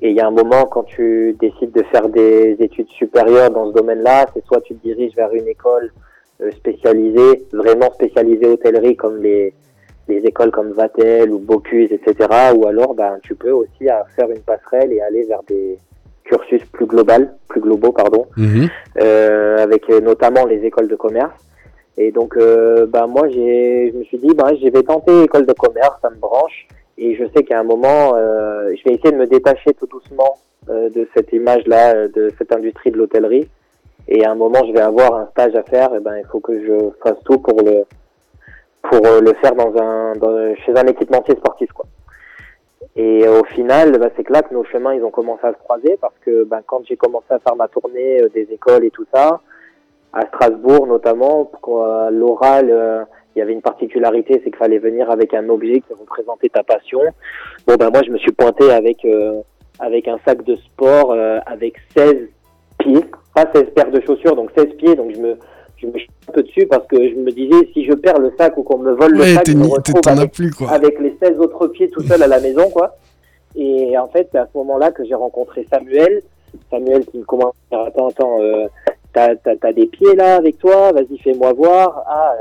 [0.02, 3.68] Et il y a un moment, quand tu décides de faire des études supérieures dans
[3.68, 5.92] ce domaine-là, c'est soit tu te diriges vers une école
[6.40, 9.52] euh, spécialisée, vraiment spécialisée hôtellerie, comme les,
[10.06, 12.28] les écoles comme Vatel ou Bocuse, etc.
[12.54, 15.78] Ou alors, ben, tu peux aussi faire une passerelle et aller vers des
[16.24, 18.68] cursus plus global, plus globaux, pardon Mhm.
[19.00, 21.32] euh, avec euh, notamment les écoles de commerce.
[21.96, 25.46] Et donc, euh, bah, moi, j'ai, je me suis dit, bah, je vais tenter école
[25.46, 26.68] de commerce, ça me branche.
[26.98, 30.36] Et je sais qu'à un moment, euh, je vais essayer de me détacher tout doucement
[30.68, 33.48] euh, de cette image-là, euh, de cette industrie de l'hôtellerie.
[34.08, 35.94] Et à un moment, je vais avoir un stage à faire.
[35.94, 37.84] Et ben, il faut que je fasse tout pour le
[38.82, 41.86] pour euh, le faire dans un dans, chez un équipementier sportif, quoi.
[42.96, 45.58] Et au final, bah, c'est que là que nos chemins ils ont commencé à se
[45.58, 48.90] croiser parce que ben, quand j'ai commencé à faire ma tournée euh, des écoles et
[48.90, 49.40] tout ça,
[50.12, 53.04] à Strasbourg notamment, pour, euh, l'oral, euh,
[53.38, 56.64] il y avait une particularité, c'est qu'il fallait venir avec un objet qui représentait ta
[56.64, 57.00] passion.
[57.68, 59.40] Bon ben moi je me suis pointé avec euh,
[59.78, 62.16] avec un sac de sport euh, avec 16
[62.78, 63.04] pieds,
[63.36, 65.36] pas 16 paires de chaussures, donc 16 pieds, donc je me
[65.76, 68.32] je me chie un peu dessus parce que je me disais si je perds le
[68.36, 70.70] sac ou qu'on me vole le Ouais, sac, je me retrouve avec plus quoi.
[70.72, 72.96] avec les 16 autres pieds tout seul à la maison, quoi.
[73.54, 76.22] Et en fait, c'est à ce moment-là que j'ai rencontré Samuel.
[76.70, 78.66] Samuel qui me commence à dire, attends, attends, euh,
[79.12, 82.04] t'as, t'as, t'as des pieds là avec toi, vas-y, fais-moi voir.
[82.06, 82.34] Ah,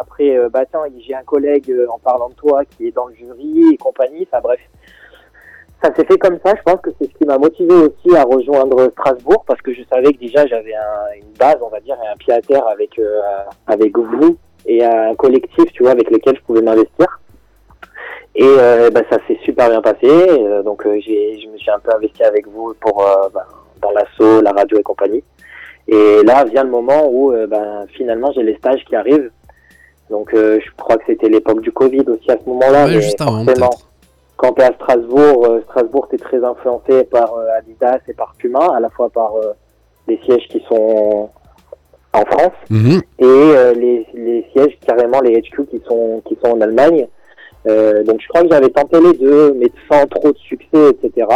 [0.00, 3.06] après, euh, bah tiens, j'ai un collègue euh, en parlant de toi qui est dans
[3.06, 4.26] le jury et compagnie.
[4.30, 4.60] Enfin bref,
[5.82, 6.54] ça s'est fait comme ça.
[6.56, 9.82] Je pense que c'est ce qui m'a motivé aussi à rejoindre Strasbourg parce que je
[9.92, 12.66] savais que déjà j'avais un- une base, on va dire, et un pied à terre
[12.68, 13.20] avec euh,
[13.66, 14.36] avec vous
[14.66, 17.20] et un collectif, tu vois, avec lequel je pouvais m'investir.
[18.36, 20.06] Et euh, bah, ça s'est super bien passé.
[20.08, 23.46] Euh, donc euh, j'ai, je me suis un peu investi avec vous pour bah,
[23.82, 25.22] dans l'assaut, la radio et compagnie.
[25.86, 29.30] Et là vient le moment où euh, bah, finalement j'ai les stages qui arrivent.
[30.10, 32.86] Donc euh, je crois que c'était l'époque du Covid aussi à ce moment-là.
[32.86, 33.70] Ouais, juste avant,
[34.36, 38.14] quand tu es à Strasbourg, euh, Strasbourg, tu es très influencé par euh, Adidas et
[38.14, 39.32] par Puma, à la fois par
[40.08, 41.30] les sièges qui sont
[42.12, 43.00] en France Mhm.
[43.18, 47.06] et les, les sièges carrément les HQ qui sont qui sont en Allemagne.
[47.66, 51.26] Donc je crois que j'avais tenté les deux, mais sans trop de succès, etc.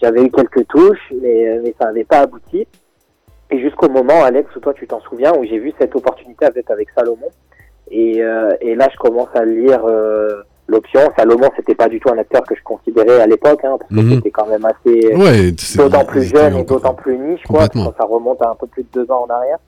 [0.00, 2.66] J'avais eu quelques touches, mais, mais ça n'avait pas abouti.
[3.50, 6.68] Et jusqu'au moment, Alex, où toi tu t'en souviens, où j'ai vu cette opportunité avec,
[6.70, 7.28] avec Salomon.
[7.90, 11.00] Et, euh, et là, je commence à lire euh, l'option.
[11.16, 14.00] Salomon, c'était pas du tout un acteur que je considérais à l'époque, hein, parce que
[14.00, 14.14] Mhm.
[14.16, 17.60] c'était quand même assez Ouais, c'est- d'autant plus jeune et d'autant plus niche, quoi.
[17.68, 17.84] Complètement.
[17.92, 19.58] Ça, ça remonte à un peu plus de deux ans en arrière.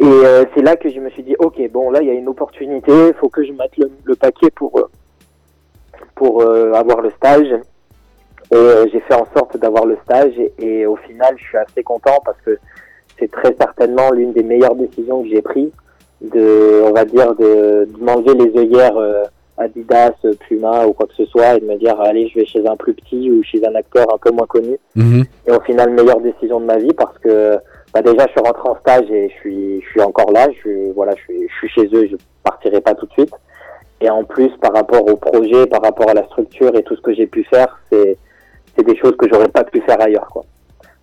[0.00, 2.14] Et euh, c'est là que je me suis dit, ok, bon, là, il y a
[2.14, 4.88] une opportunité, il faut que je mette le, le paquet pour, euh,
[6.16, 7.48] pour euh, avoir le stage.
[8.50, 11.58] Et euh, j'ai fait en sorte d'avoir le stage et, et au final, je suis
[11.58, 12.58] assez content parce que
[13.18, 15.72] c'est très certainement l'une des meilleures décisions que j'ai prises
[16.20, 19.24] de, on va dire, de, de m'enlever les œillères euh,
[19.58, 20.14] Adidas,
[20.46, 22.76] Puma ou quoi que ce soit et de me dire, allez, je vais chez un
[22.76, 24.78] plus petit ou chez un acteur un peu moins connu.
[24.94, 25.24] Mhm.
[25.46, 27.58] Et au final, meilleure décision de ma vie parce que
[27.92, 30.48] bah déjà, je suis rentré en stage et je suis, je suis encore là.
[30.52, 32.08] Je suis, voilà, je suis, je suis chez eux.
[32.10, 33.34] Je partirai pas tout de suite.
[34.00, 37.00] Et en plus, par rapport au projet, par rapport à la structure et tout ce
[37.00, 38.16] que j'ai pu faire, c'est,
[38.78, 40.44] c'est des choses que j'aurais pas pu faire ailleurs, quoi.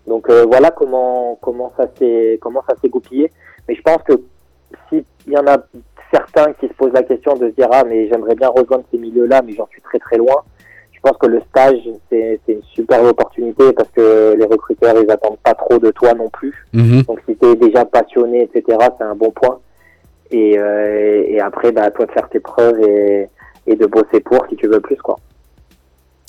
[0.08, 3.32] Donc euh, voilà comment comment ça s'est comment ça s'est goupillé.
[3.68, 4.14] Mais je pense que
[4.88, 5.58] s'il y en a
[6.12, 8.98] certains qui se posent la question de se dire ah mais j'aimerais bien rejoindre ces
[9.00, 10.44] milieux-là, mais j'en suis très très loin.
[10.92, 15.40] Je pense que le stage c'est une super opportunité parce que les recruteurs ils attendent
[15.44, 16.68] pas trop de toi non plus.
[16.74, 17.02] Mhm.
[17.04, 19.60] Donc si tu es déjà passionné etc c'est un bon point.
[20.32, 23.28] Et, euh, et après bah à toi de faire tes preuves et
[23.68, 25.18] et de bosser pour si tu veux plus quoi.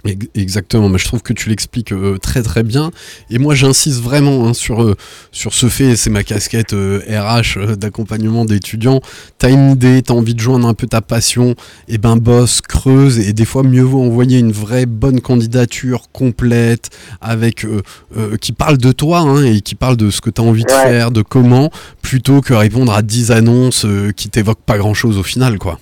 [0.07, 2.91] Ex- Exactement, mais je trouve que tu l'expliques euh, très très bien.
[3.31, 4.97] Et moi j'insiste vraiment hein, sur, euh,
[5.33, 9.01] sur ce fait, c'est ma casquette euh, RH euh, d'accompagnement d'étudiants.
[9.39, 11.55] T'as une idée, t'as envie de joindre un peu ta passion,
[11.89, 16.91] et ben bosse, creuse, et des fois mieux vaut envoyer une vraie bonne candidature complète,
[17.21, 17.83] avec euh,
[18.17, 20.71] euh, qui parle de toi hein, et qui parle de ce que t'as envie de
[20.71, 21.71] faire, de comment,
[22.03, 25.79] plutôt que répondre à 10 annonces euh, qui t'évoquent pas grand chose au final quoi.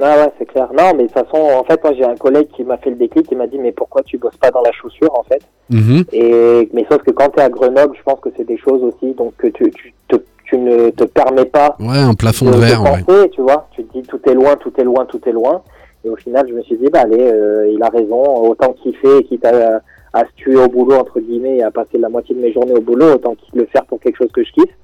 [0.00, 0.68] Ah ouais, c'est clair.
[0.76, 2.96] Non, mais de toute façon, en fait, moi j'ai un collègue qui m'a fait le
[2.96, 5.40] déclic, qui m'a dit mais pourquoi tu bosses pas dans la chaussure en fait?
[5.70, 6.04] Mhm.
[6.12, 8.82] Et mais sauf que quand tu es à Grenoble, je pense que c'est des choses
[8.82, 12.56] aussi donc que tu, tu, te- tu ne te permets pas Ouais, un plafond de,
[12.58, 13.02] verre, ouais.
[13.06, 13.68] penser, tu vois.
[13.72, 15.62] Tu te dis tout est loin, tout est loin, tout est loin.
[16.04, 18.22] Et au final, je me suis dit bah allez, euh, il a raison.
[18.22, 19.80] Autant kiffer, quitte à,
[20.12, 22.74] à se tuer au boulot entre guillemets et à passer la moitié de mes journées
[22.74, 24.74] au boulot, autant qu'il le faire pour quelque chose que je kiffe.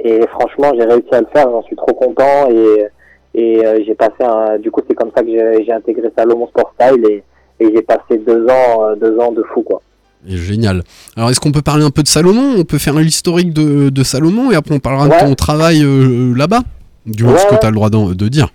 [0.00, 1.50] Et franchement, j'ai réussi à le faire.
[1.50, 2.86] J'en suis trop content et
[3.34, 4.58] et euh, j'ai passé un.
[4.58, 7.22] Du coup, c'est comme ça que j'ai intégré Salomon Sport Style et
[7.60, 9.80] et j'ai passé deux ans, euh, deux ans de fou quoi.
[10.26, 10.82] Et génial.
[11.16, 12.54] Alors, est-ce qu'on peut parler un peu de Salomon?
[12.58, 15.20] On peut faire l'historique de, de Salomon et après on parlera Ouais.
[15.22, 16.60] de ton travail euh, là-bas
[17.06, 17.58] Du moins, Ouais, ce que ouais.
[17.60, 18.48] tu as le droit de dire.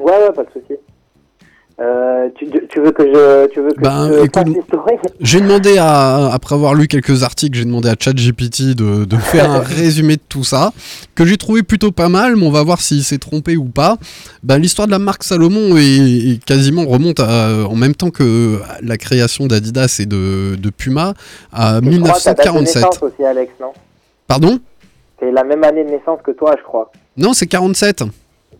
[0.00, 0.74] Ouais, ouais, pas de souci.
[1.82, 4.46] Euh, tu, tu veux que je, tu veux que Ben, je écoute,
[5.20, 9.50] J'ai demandé à, après avoir lu quelques articles, j'ai demandé à ChatGPT de, de faire
[9.50, 10.72] un résumé de tout ça,
[11.16, 13.96] que j'ai trouvé plutôt pas mal, mais on va voir s'il s'est trompé ou pas.
[14.44, 15.80] Ben, L'histoire de la marque Salomon est,
[16.34, 21.14] est quasiment remonte à- en même temps que la création d'Adidas et de, de Puma
[21.52, 22.76] à Je crois que ta date de 1947.
[22.76, 23.72] naissance aussi, Alex, non?
[24.28, 24.60] Pardon?
[25.18, 26.92] C'est la même année de naissance que toi, je crois.
[27.16, 28.04] Non, c'est 47.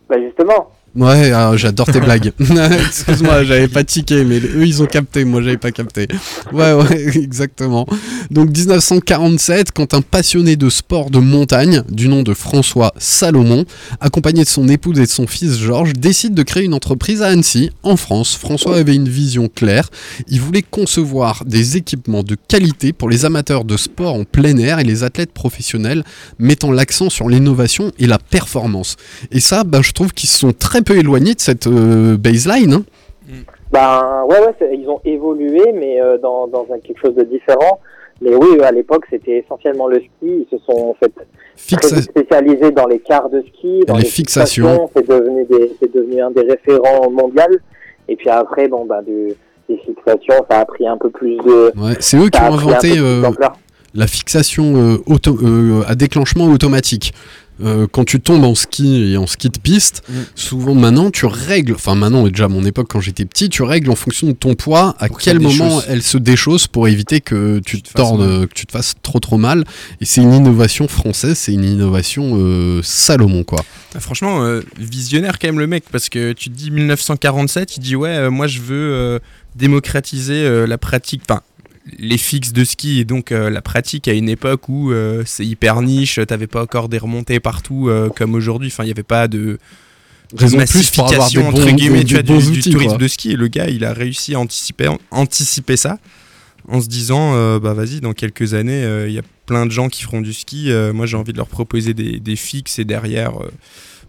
[0.09, 0.71] Bah justement.
[0.95, 2.33] Ouais, ah, j'adore tes blagues.
[2.87, 6.07] Excuse-moi, j'avais pas tiqué, mais eux ils ont capté, moi j'avais pas capté.
[6.51, 7.87] Ouais, ouais, exactement.
[8.29, 13.65] Donc 1947, quand un passionné de sport de montagne, du nom de François Salomon,
[14.01, 17.27] accompagné de son épouse et de son fils Georges, décide de créer une entreprise à
[17.27, 18.35] Annecy, en France.
[18.35, 19.89] François avait une vision claire.
[20.27, 24.77] Il voulait concevoir des équipements de qualité pour les amateurs de sport en plein air
[24.77, 26.03] et les athlètes professionnels,
[26.37, 28.95] mettant l'accent sur l'innovation et la performance.
[29.31, 32.73] Et ça, bah, je trouve qu'ils sont très peu éloignés de cette euh, baseline.
[32.73, 32.83] hein.
[33.71, 34.37] Ben ouais,
[34.73, 37.79] ils ont évolué, mais euh, dans, dans un, quelque chose de différent.
[38.21, 40.07] Mais oui, à l'époque, c'était essentiellement le ski.
[40.23, 41.11] Ils se sont en fait
[41.57, 44.89] Fixa- spécialisés dans les quarts de ski, dans Les fixations.
[44.95, 47.49] C'est devenu, un des référents mondial.
[48.07, 49.33] Et puis après, bon, ben, du,
[49.67, 51.71] des fixations, ça a pris un peu plus de.
[51.77, 53.23] Ouais, c'est eux qui ont inventé euh,
[53.95, 55.37] la fixation euh, auto-
[55.87, 57.13] à déclenchement automatique.
[57.63, 60.13] Euh, quand tu tombes en ski et en ski de piste, Mm.
[60.35, 63.61] souvent maintenant tu règles, enfin maintenant et déjà à mon époque quand j'étais petit, tu
[63.63, 67.21] règles en fonction de ton poids à Pour quel moment elle se déchausse pour éviter
[67.21, 69.65] que tu te tordes, que tu te fasses trop trop mal.
[70.01, 73.63] Et c'est une innovation française, c'est une innovation euh, Salomon quoi.
[73.95, 77.79] Ah, Franchement, euh, visionnaire quand même le mec, parce que tu te dis 1947, il
[77.81, 79.19] dit ouais, euh, moi je veux euh,
[79.55, 81.41] démocratiser euh, la pratique, enfin
[81.97, 85.45] les fixes de ski et donc euh, la pratique à une époque où euh, c'est
[85.45, 89.03] hyper niche, t'avais pas encore des remontées partout euh, comme aujourd'hui, enfin il n'y avait
[89.03, 89.59] pas de
[90.35, 92.97] Raison de massification entre guillemets du, du outils, tourisme quoi.
[92.97, 93.31] de ski.
[93.31, 95.99] Et le gars il a réussi à anticiper, anticiper ça
[96.67, 99.71] en se disant euh, bah vas-y dans quelques années euh, il y a plein de
[99.71, 102.79] gens qui feront du ski euh, moi j'ai envie de leur proposer des, des fixes
[102.79, 103.51] et derrière euh,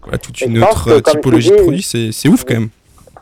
[0.03, 2.68] voilà, toute une autre euh, typologie de produits c'est c'est ouf quand même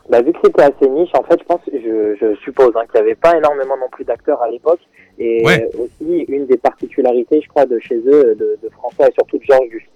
[0.09, 3.01] Bah, vu que c'était assez niche, en fait, je pense, je, je suppose hein, qu'il
[3.01, 4.81] n'y avait pas énormément non plus d'acteurs à l'époque.
[5.17, 5.69] Et Ouais.
[5.79, 9.43] aussi, une des particularités, je crois, de chez eux, de, de François et surtout de
[9.43, 9.87] Georges Dufy,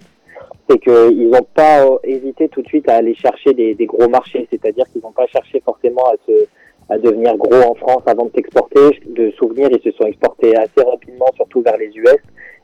[0.70, 4.08] c'est qu'ils n'ont pas euh, hésité tout de suite à aller chercher des, des gros
[4.08, 4.48] marchés.
[4.50, 6.46] C'est-à-dire qu'ils n'ont pas cherché forcément à se
[6.90, 9.02] à devenir gros en France avant de s'exporter.
[9.08, 12.16] De souvenirs, ils se sont exportés assez rapidement, surtout vers les US.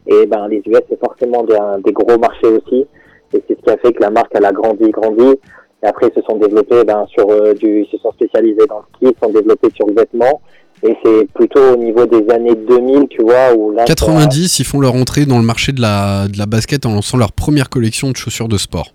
[0.08, 2.88] Et ben, les US, c'est forcément des, des gros marchés aussi.
[3.34, 5.38] Et c'est ce qui a fait que la marque, elle a grandi, grandi.
[5.84, 8.78] Et après, ils se sont développés ben, sur euh, du, ils se sont spécialisés dans
[8.80, 10.42] le ski, ils se sont développés sur le vêtement.
[10.82, 13.86] Et c'est plutôt au niveau des années 2000, tu vois, où là.
[13.86, 16.94] ça- 90, ils font leur entrée dans le marché de la, de la basket en
[16.94, 18.88] lançant leur première collection de chaussures de sport.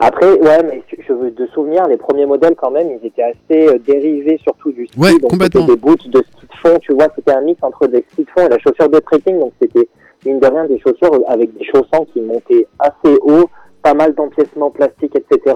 [0.00, 3.68] Après, ouais, mais je veux de souvenir, les premiers modèles quand même, ils étaient assez
[3.68, 4.98] euh, dérivés surtout du ski.
[4.98, 5.66] Ouais, donc complètement.
[5.66, 8.30] des boots de ski de fond, tu vois, c'était un mix entre des skis de
[8.30, 9.38] fond et la chaussure de trekking.
[9.38, 9.88] Donc c'était
[10.26, 13.48] mine de rien des chaussures avec des chaussons qui montaient assez haut,
[13.82, 15.54] pas mal d'empiècements plastiques, etc.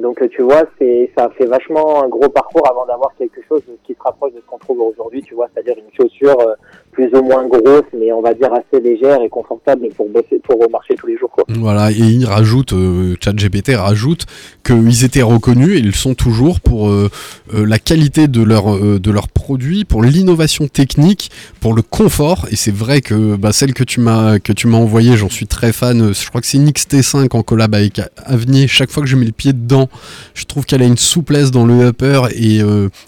[0.00, 3.62] Donc euh, tu vois, c'est ça fait vachement un gros parcours avant d'avoir quelque chose
[3.84, 6.54] qui se rapproche de ce qu'on trouve aujourd'hui, tu vois, c'est-à-dire une chaussure euh,
[6.96, 10.58] plus ou moins grosse, mais on va dire assez légère et confortable pour bosser, pour
[10.70, 11.30] marcher tous les jours.
[11.30, 11.44] Quoi.
[11.48, 14.24] Voilà, et ils rajoutent, euh, ChatGPT rajoute
[14.64, 17.10] qu'ils étaient reconnus et ils le sont toujours pour euh,
[17.54, 21.30] euh, la qualité de leur de leurs produits, pour l'innovation technique,
[21.60, 22.46] pour le confort.
[22.50, 24.38] Et c'est vrai que bah, celle que tu m'as
[24.72, 26.14] envoyée, j'en suis très fan.
[26.14, 28.68] Je crois que c'est une XT5 en collab avec Avenir.
[28.70, 29.90] Chaque fois que je mets le pied dedans,
[30.32, 32.60] je trouve qu'elle a une souplesse dans le upper et,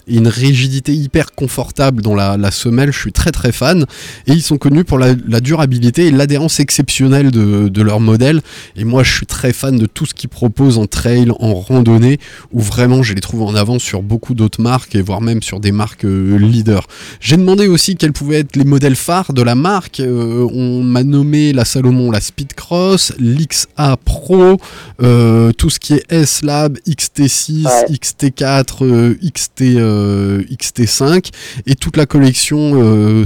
[0.07, 2.93] une rigidité hyper confortable dans la semelle.
[2.93, 3.78] Je suis très très fan.
[4.27, 8.41] Et ils sont connus pour la, la durabilité et l'adhérence exceptionnelle de, de leur modèle.
[8.75, 12.19] Et moi, je suis très fan de tout ce qu'ils proposent en trail, en randonnée,
[12.51, 15.59] où vraiment je les trouve en avance sur beaucoup d'autres marques et voire même sur
[15.59, 16.87] des marques euh, leaders.
[17.19, 19.99] J'ai demandé aussi quels pouvaient être les modèles phares de la marque.
[19.99, 24.57] Euh, on m'a nommé la Salomon, la Speedcross, l'XA Pro,
[25.01, 27.85] euh, tout ce qui est S-Lab, XT6, Ouais.
[27.95, 31.29] XT4, euh, XT, euh, XT5
[31.65, 33.25] et toute la collection euh,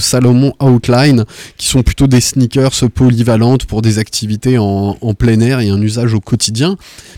[0.59, 1.25] Outline
[1.57, 5.81] qui sont plutôt des sneakers polyvalentes pour des activités en, en plein air et un
[5.81, 6.77] usage au quotidien.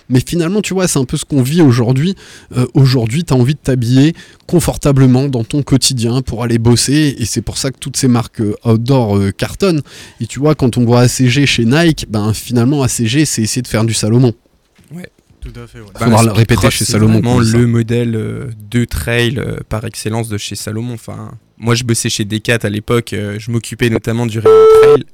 [0.09, 2.15] Mais finalement, tu vois, c'est un peu ce qu'on vit aujourd'hui.
[2.55, 4.13] Euh, aujourd'hui, tu as envie de t'habiller
[4.47, 8.41] confortablement dans ton quotidien pour aller bosser et c'est pour ça que toutes ces marques
[8.41, 9.81] euh, outdoor euh, cartonnent.
[10.21, 13.67] Et tu vois, quand on voit ACG chez Nike, ben finalement ACG c'est essayer de
[13.67, 14.33] faire du Salomon.
[15.45, 15.85] Tout à fait, ouais.
[15.97, 20.27] Faudra le répéter chez c'est Salomon vraiment le modèle euh, de trail euh, par excellence
[20.27, 20.93] de chez Salomon.
[20.95, 23.13] Enfin, moi, je bossais chez Decat à l'époque.
[23.13, 25.05] euh, je m'occupais notamment du trail.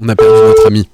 [0.00, 0.88] On a perdu notre ami.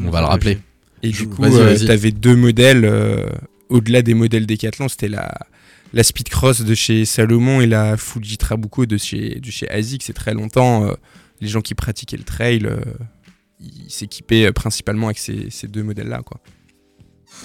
[0.00, 0.58] On va le rappeler.
[1.02, 1.86] Et Je- du coup, vas-y, euh, vas-y.
[1.86, 3.28] t'avais deux modèles euh,
[3.68, 4.88] au-delà des modèles Decathlon.
[4.88, 5.32] C'était la
[5.92, 10.02] la Speed Cross de chez Salomon et la Fuji Trabuco de chez de chez ASIC.
[10.02, 10.86] C'est très longtemps.
[10.86, 10.94] euh,
[11.40, 12.76] les gens qui pratiquaient le trail, euh,
[13.60, 16.40] ils s'équipaient principalement avec ces, ces deux modèles-là, quoi.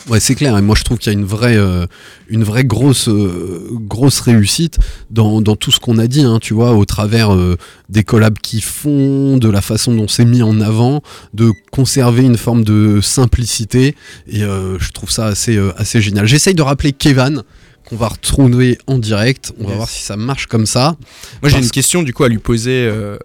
[0.08, 0.58] Ouais, c'est clair.
[0.58, 1.86] Et moi, je trouve qu'il y a une vraie, euh,
[2.30, 4.80] une vraie grosse, euh, grosse réussite
[5.12, 6.24] dans, dans tout ce qu'on a dit.
[6.24, 7.58] hein, tu vois, au travers euh,
[7.90, 11.02] des collabs qui font, de la façon dont c'est mis en avant,
[11.34, 13.96] de conserver une forme de simplicité.
[14.28, 16.26] Et je trouve ça assez, assez génial.
[16.26, 17.44] J'essaye de rappeler Kevin
[17.90, 19.52] qu'on va retrouver en direct.
[19.60, 20.96] On va voir si ça marche comme ça.
[21.42, 23.18] Moi, j'ai une question du coup à lui poser, euh,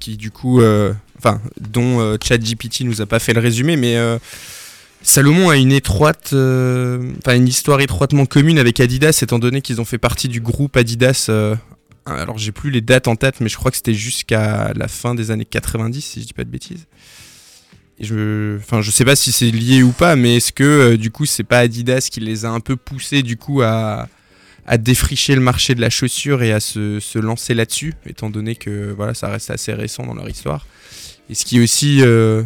[0.00, 3.96] qui du coup, euh, enfin, dont euh, ChatGPT nous a pas fait le résumé, mais
[5.06, 9.84] Salomon a une étroite, euh, une histoire étroitement commune avec Adidas, étant donné qu'ils ont
[9.84, 11.26] fait partie du groupe Adidas.
[11.28, 11.54] euh,
[12.06, 15.14] alors, j'ai plus les dates en tête, mais je crois que c'était jusqu'à la fin
[15.14, 16.86] des années 90, si je dis pas de bêtises.
[18.00, 20.96] Et je, enfin, je sais pas si c'est lié ou pas, mais est-ce que euh,
[20.96, 24.08] du coup, c'est pas Adidas qui les a un peu poussés du coup à
[24.66, 28.56] à défricher le marché de la chaussure et à se, se lancer là-dessus, étant donné
[28.56, 30.66] que voilà, ça reste assez récent dans leur histoire.
[31.30, 32.42] Et ce qui est aussi euh,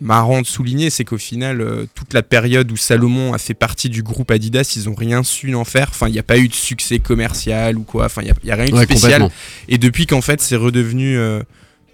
[0.00, 3.88] marrant de souligner, c'est qu'au final, euh, toute la période où Salomon a fait partie
[3.88, 5.88] du groupe Adidas, ils ont rien su en faire.
[5.90, 8.06] Enfin, il n'y a pas eu de succès commercial ou quoi.
[8.06, 9.28] Enfin, il n'y a, il y a rien de Ouais, spécial.
[9.68, 11.42] Et depuis qu'en fait c'est redevenu euh,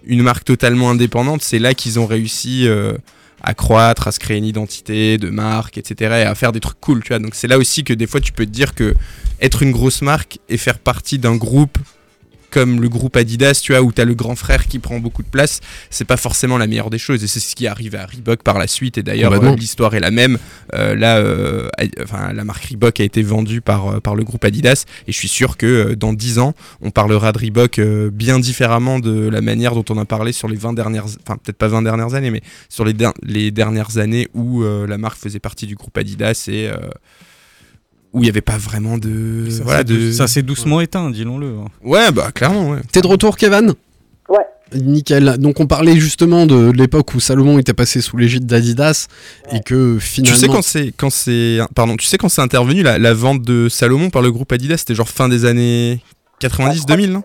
[0.05, 2.93] une marque totalement indépendante, c'est là qu'ils ont réussi euh,
[3.41, 6.15] à croître, à se créer une identité de marque, etc.
[6.17, 7.19] et à faire des trucs cool, tu vois.
[7.19, 8.93] Donc c'est là aussi que des fois tu peux te dire que
[9.41, 11.77] être une grosse marque et faire partie d'un groupe
[12.55, 15.27] comme le groupe Adidas, tu vois, où t'as le grand frère qui prend beaucoup de
[15.27, 17.21] place, c'est pas forcément la meilleure des choses.
[17.21, 18.97] Et c'est ce qui arrive à Reebok par la suite.
[18.97, 20.37] Et d'ailleurs, euh, l'histoire est la même.
[20.73, 21.67] Euh, là, euh,
[22.01, 24.85] enfin, la marque Reebok a été vendue par, par le groupe Adidas.
[25.05, 27.81] Et je suis sûr que dans 10 ans, on parlera de Reebok
[28.13, 31.57] bien différemment de la manière dont on a parlé sur les 20 dernières, enfin peut-être
[31.57, 35.67] pas 20 dernières années, mais sur les, les dernières années où la marque faisait partie
[35.67, 36.71] du groupe Adidas et
[38.15, 41.09] où il n'y avait pas vraiment de, Ça voilà, s'est de, ça s'est doucement éteint,
[41.11, 41.29] dis-le.
[41.31, 41.65] hein.
[41.83, 42.79] ouais, bah clairement, ouais.
[42.91, 43.73] T'es de retour, Kevin?
[44.29, 44.45] Ouais.
[44.73, 45.37] Nickel.
[45.37, 49.07] Donc on parlait justement de l'époque où Salomon était passé sous l'égide d'Adidas
[49.51, 50.35] et que finalement.
[50.35, 53.41] Tu sais quand c'est quand c'est pardon, tu sais quand c'est intervenu la, la vente
[53.43, 56.01] de Salomon par le groupe Adidas, c'était genre fin des années
[56.39, 57.23] 90 2000 non?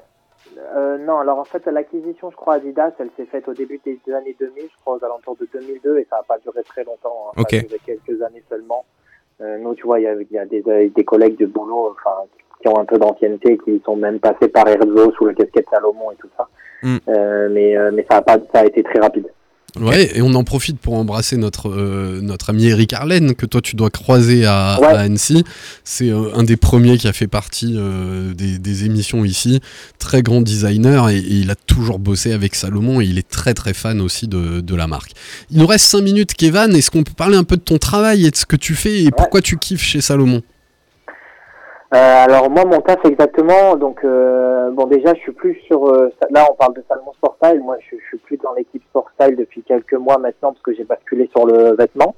[0.76, 3.99] Euh, non, alors en fait, l'acquisition, je crois, Adidas, elle s'est faite au début des
[4.14, 7.12] années 2000, je crois aux alentours de 2002, et ça n'a pas duré très longtemps.
[7.28, 7.32] hein.
[7.34, 7.55] Ça Ok.
[7.55, 8.84] a duré quelques années seulement.
[9.43, 10.62] Euh, nous, tu vois, il y a, y a des,
[10.95, 12.16] des collègues de boulot enfin,
[12.61, 16.11] qui ont un peu d'ancienneté, qui sont même passés par Erzo sous le casquette Salomon
[16.12, 16.49] et tout ça.
[16.82, 16.97] Mm.
[17.09, 19.30] Euh, mais euh, mais ça, a pas, ça a été très rapide.
[19.79, 23.61] Ouais, et on en profite pour embrasser notre, euh, notre ami Eric Arlen, que toi
[23.61, 24.87] tu dois croiser à, Ouais.
[24.89, 25.45] à Annecy.
[25.85, 29.61] C'est euh, un des premiers qui a fait partie euh, des, des émissions ici.
[29.99, 33.55] Très grand designer, et, et il a toujours bossé avec Salomon, et il est très
[33.55, 35.12] très fan aussi de, de la marque.
[35.51, 36.75] Il nous reste 5 minutes, Kevin.
[36.75, 39.03] Est-ce qu'on peut parler un peu de ton travail et de ce que tu fais,
[39.05, 40.43] et pourquoi tu kiffes chez Salomon?
[41.93, 46.09] Euh, alors moi mon taf exactement donc euh, bon déjà je suis plus sur euh,
[46.30, 49.64] là on parle de Salomon Sport Style moi je, suis plus dans l'équipe Sport depuis
[49.64, 52.14] quelques mois maintenant parce que j'ai basculé sur le vêtement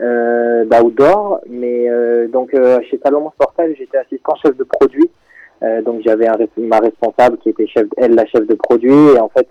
[0.00, 1.40] euh, d'outdoor.
[1.48, 5.10] Mais euh, donc euh, chez Salomon Sport j'étais assistant chef de produit.
[5.62, 8.92] Euh, donc j'avais un, ma responsable qui était chef elle la chef de produit.
[9.14, 9.48] Et en fait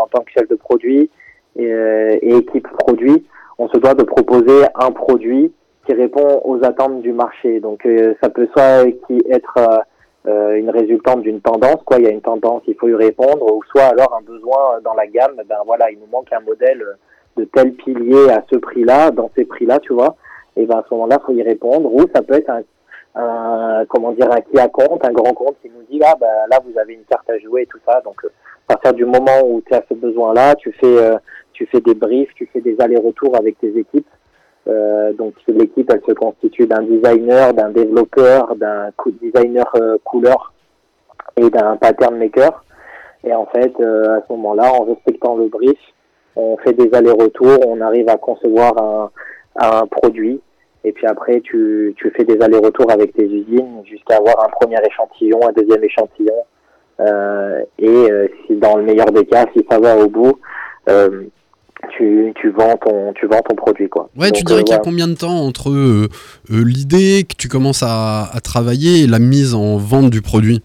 [0.00, 1.10] en tant que chef de produit
[1.56, 3.26] et équipe produit
[3.58, 5.52] on se doit de proposer un produit
[5.86, 7.60] qui répond aux attentes du marché.
[7.60, 9.78] Donc euh, ça peut soit qui être euh,
[10.28, 11.98] euh, une résultante d'une tendance, quoi.
[11.98, 14.94] Il y a une tendance, il faut y répondre, ou soit alors un besoin dans
[14.94, 15.40] la gamme.
[15.48, 16.84] Ben voilà, il nous manque un modèle
[17.36, 20.16] de tel pilier à ce prix-là, dans ces prix-là, tu vois.
[20.56, 21.92] Et ben à ce moment-là, faut y répondre.
[21.92, 22.62] Ou ça peut être un,
[23.14, 26.26] un comment dire un qui à compte, un grand compte qui nous dit là, ben
[26.50, 28.00] là vous avez une carte à jouer et tout ça.
[28.00, 28.20] Donc
[28.68, 31.12] à partir du moment où tu as ce besoin-là, tu fais
[31.52, 34.08] tu fais des briefs, tu fais des allers-retours avec tes équipes.
[34.68, 38.90] Euh, donc l'équipe, elle se constitue d'un designer, d'un développeur, d'un
[39.22, 40.52] designer euh, couleur
[41.36, 42.64] et d'un pattern maker.
[43.24, 45.78] Et en fait, euh, à ce moment-là, en respectant le brief,
[46.34, 49.10] on fait des allers-retours, on arrive à concevoir un,
[49.56, 50.40] un produit.
[50.84, 54.78] Et puis après, tu, tu fais des allers-retours avec tes usines jusqu'à avoir un premier
[54.86, 56.44] échantillon, un deuxième échantillon.
[57.00, 60.38] Euh, et euh, si dans le meilleur des cas, si ça va au bout,
[61.96, 64.08] tu, tu vends ton tu vends ton produit quoi.
[64.16, 66.08] Ouais, tu dirais euh, qu'il y a combien de temps entre euh,
[66.50, 70.62] euh, l'idée que tu commences à, à travailler et la mise en vente du produit?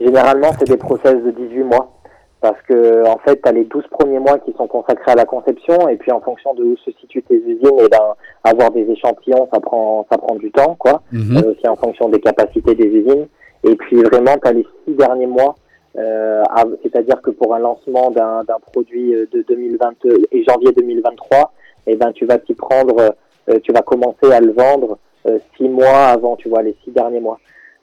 [0.00, 1.94] Généralement, c'est des process de 18 mois.
[2.40, 5.24] Parce que, en fait, tu as les 12 premiers mois qui sont consacrés à la
[5.24, 8.88] conception, et puis en fonction de où se situent tes usines, et ben, avoir des
[8.88, 11.02] échantillons, ça prend, ça prend du temps, quoi.
[11.10, 11.36] Mhm.
[11.38, 13.26] Aussi en fonction des capacités des usines.
[13.64, 15.56] Et puis vraiment, tu as les six derniers mois,
[15.98, 16.42] euh,
[16.82, 19.94] c'est-à-dire que pour un lancement d'un d'un produit euh, de 2020
[20.32, 21.52] et janvier 2023,
[21.86, 23.14] eh ben, tu vas t'y prendre,
[23.48, 26.90] euh, tu vas commencer à le vendre euh, six mois avant, tu vois, les six
[26.90, 27.38] derniers mois.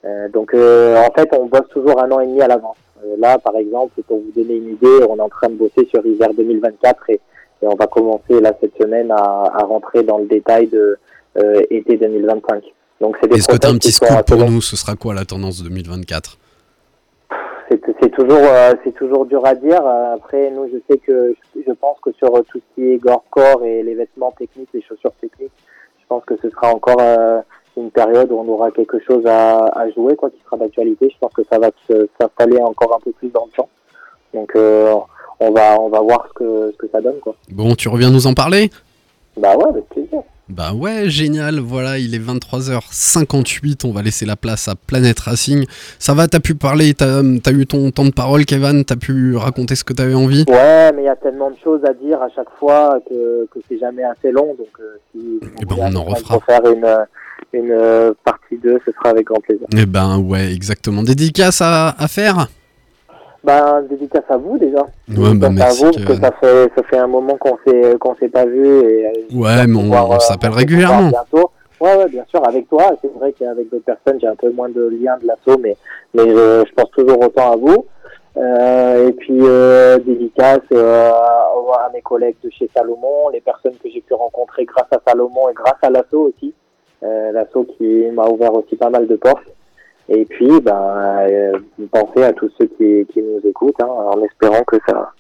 [0.05, 2.78] Euh, donc euh, en fait, on bosse toujours un an et demi à l'avance.
[3.03, 5.86] Euh, là, par exemple, pour vous donner une idée, on est en train de bosser
[5.89, 9.16] sur hiver 2024 et, et on va commencer là cette semaine à,
[9.53, 10.97] à rentrer dans le détail de
[11.38, 12.63] euh, été 2025.
[13.01, 14.61] Donc c'est des Est-ce que tu as un petit scoop pour nous?
[14.61, 16.38] Ce sera quoi la tendance 2024
[17.70, 19.84] C'est toujours euh, c'est toujours dur à dire.
[19.86, 23.82] Après, nous, je sais que je pense que sur tout ce qui est gore-corps et
[23.82, 25.51] les vêtements techniques, les chaussures techniques,
[25.99, 27.41] je pense que ce sera encore euh,
[27.76, 31.09] une période où on aura quelque chose à, à jouer, quoi, qui sera d'actualité.
[31.11, 33.70] Je pense que ça va se- s'installer encore un peu plus dans le temps.
[34.34, 34.93] Donc, euh,
[35.39, 37.36] on va on va voir ce que ce que ça donne, quoi.
[37.51, 38.70] Bon, tu reviens nous en parler?
[39.38, 40.22] Bah ouais, avec plaisir.
[40.48, 45.66] Bah ouais, génial, voilà, il est 23h58, on va laisser la place à Planète Racing.
[45.98, 49.36] Ça va, t'as pu parler, t'as as eu ton temps de parole, Kevin, t'as pu
[49.36, 50.46] raconter ce que t'avais envie?
[50.48, 53.60] Ouais, mais il y a tellement de choses à dire à chaque fois que, que
[53.68, 54.54] c'est jamais assez long.
[54.56, 56.36] Donc, euh, si Eh ben, on en refera.
[56.36, 57.06] Pour faire une, euh,
[57.52, 59.66] une partie 2, ce sera avec grand plaisir.
[59.76, 61.02] Eh ben ouais, exactement.
[61.02, 62.48] Dédicace à, à faire?
[63.46, 64.82] Ben, dédicace à vous déjà.
[65.08, 67.96] Ouais, bah merci, à vous, parce que ça fait, ça fait un moment qu'on s'est,
[68.00, 68.66] qu'on s'est pas vu.
[68.68, 71.10] Et, euh, Ouais, mais on- euh, s'appelle pouvoir régulièrement.
[71.10, 71.52] Bientôt.
[71.80, 72.84] Ouais, ouais, bien sûr, avec toi.
[73.02, 75.76] C'est vrai qu'avec d'autres personnes, j'ai un peu moins de liens de l'assaut, mais,
[76.16, 77.86] mais je, je pense toujours autant à vous.
[78.38, 83.89] Euh, et puis, euh, dédicace euh, à, mes collègues de chez Salomon, les personnes que
[83.93, 86.54] j'ai pu rencontrer grâce à Salomon et grâce à l'assaut aussi.
[87.04, 89.43] Euh, l'assaut qui m'a ouvert aussi pas mal de portes.
[90.10, 91.60] Et puis, ben, euh,
[91.91, 95.12] pensez à tous ceux qui, qui nous écoutent, hein, en espérant que ça,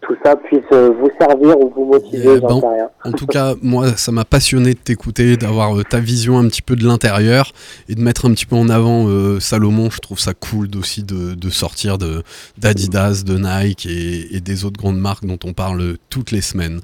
[0.00, 2.88] tout ça puisse euh, vous servir ou vous motiver, Eh j'en ben, sais rien.
[3.04, 6.62] En tout cas, moi, ça m'a passionné de t'écouter, d'avoir euh, ta vision un petit
[6.62, 7.52] peu de l'intérieur
[7.88, 9.90] et de mettre un petit peu en avant euh, Salomon.
[9.90, 12.22] Je trouve ça cool aussi de, de sortir de
[12.58, 16.80] d'Adidas, de Nike et, et des autres grandes marques dont on parle toutes les semaines.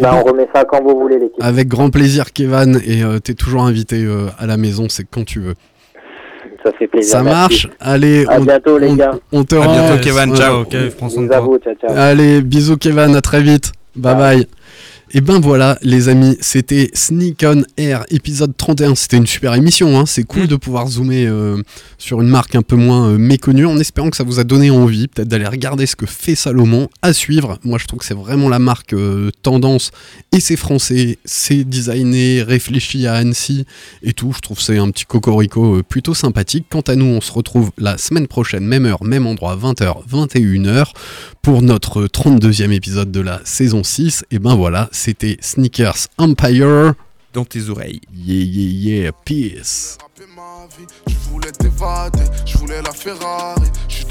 [0.00, 1.42] Ben, ben, on remet ça quand vous voulez, l'équipe.
[1.42, 5.24] avec grand plaisir, Kevin, et euh, t'es toujours invité euh, à la maison, c'est quand
[5.24, 5.54] tu veux.
[6.64, 7.10] Ça fait plaisir.
[7.10, 7.38] Ça merci.
[7.40, 9.12] marche Allez, À on, bientôt, les on- gars.
[9.32, 9.72] on te À rend.
[9.72, 10.30] bientôt, Kevin.
[10.30, 10.36] Ouais.
[10.36, 10.60] Ciao.
[10.62, 11.46] Ok, prends soin de Bisous à toi.
[11.46, 11.96] vous, ciao, ciao.
[11.96, 13.72] Allez, bisous Kevin, à très vite.
[13.96, 14.46] Bye bye.
[15.14, 18.94] Et ben voilà, les amis, c'était Sneak on Air épisode 31.
[18.94, 20.06] C'était une super émission, hein.
[20.06, 21.62] c'est cool de pouvoir zoomer euh,
[21.98, 24.70] sur une marque un peu moins euh, méconnue en espérant que ça vous a donné
[24.70, 27.58] envie peut-être d'aller regarder ce que fait Salomon à suivre.
[27.62, 29.90] Moi je trouve que c'est vraiment la marque euh, tendance
[30.32, 33.66] et c'est français, c'est designé, réfléchi à Annecy
[34.02, 34.32] et tout.
[34.34, 36.68] Je trouve que c'est un petit cocorico plutôt sympathique.
[36.70, 40.86] Quant à nous, on se retrouve la semaine prochaine, même heure, même endroit, 20h, 21h
[41.42, 44.24] pour notre 32e épisode de la saison 6.
[44.30, 46.94] Et ben voilà, c'était Sneakers Empire.
[47.32, 48.00] Dans tes oreilles.
[48.14, 49.98] Yeah, yeah, yeah, peace.
[50.00, 50.86] rapper ma vie.
[51.08, 53.66] Je voulais t'évader, je voulais la Ferrari.
[53.88, 54.04] Je suis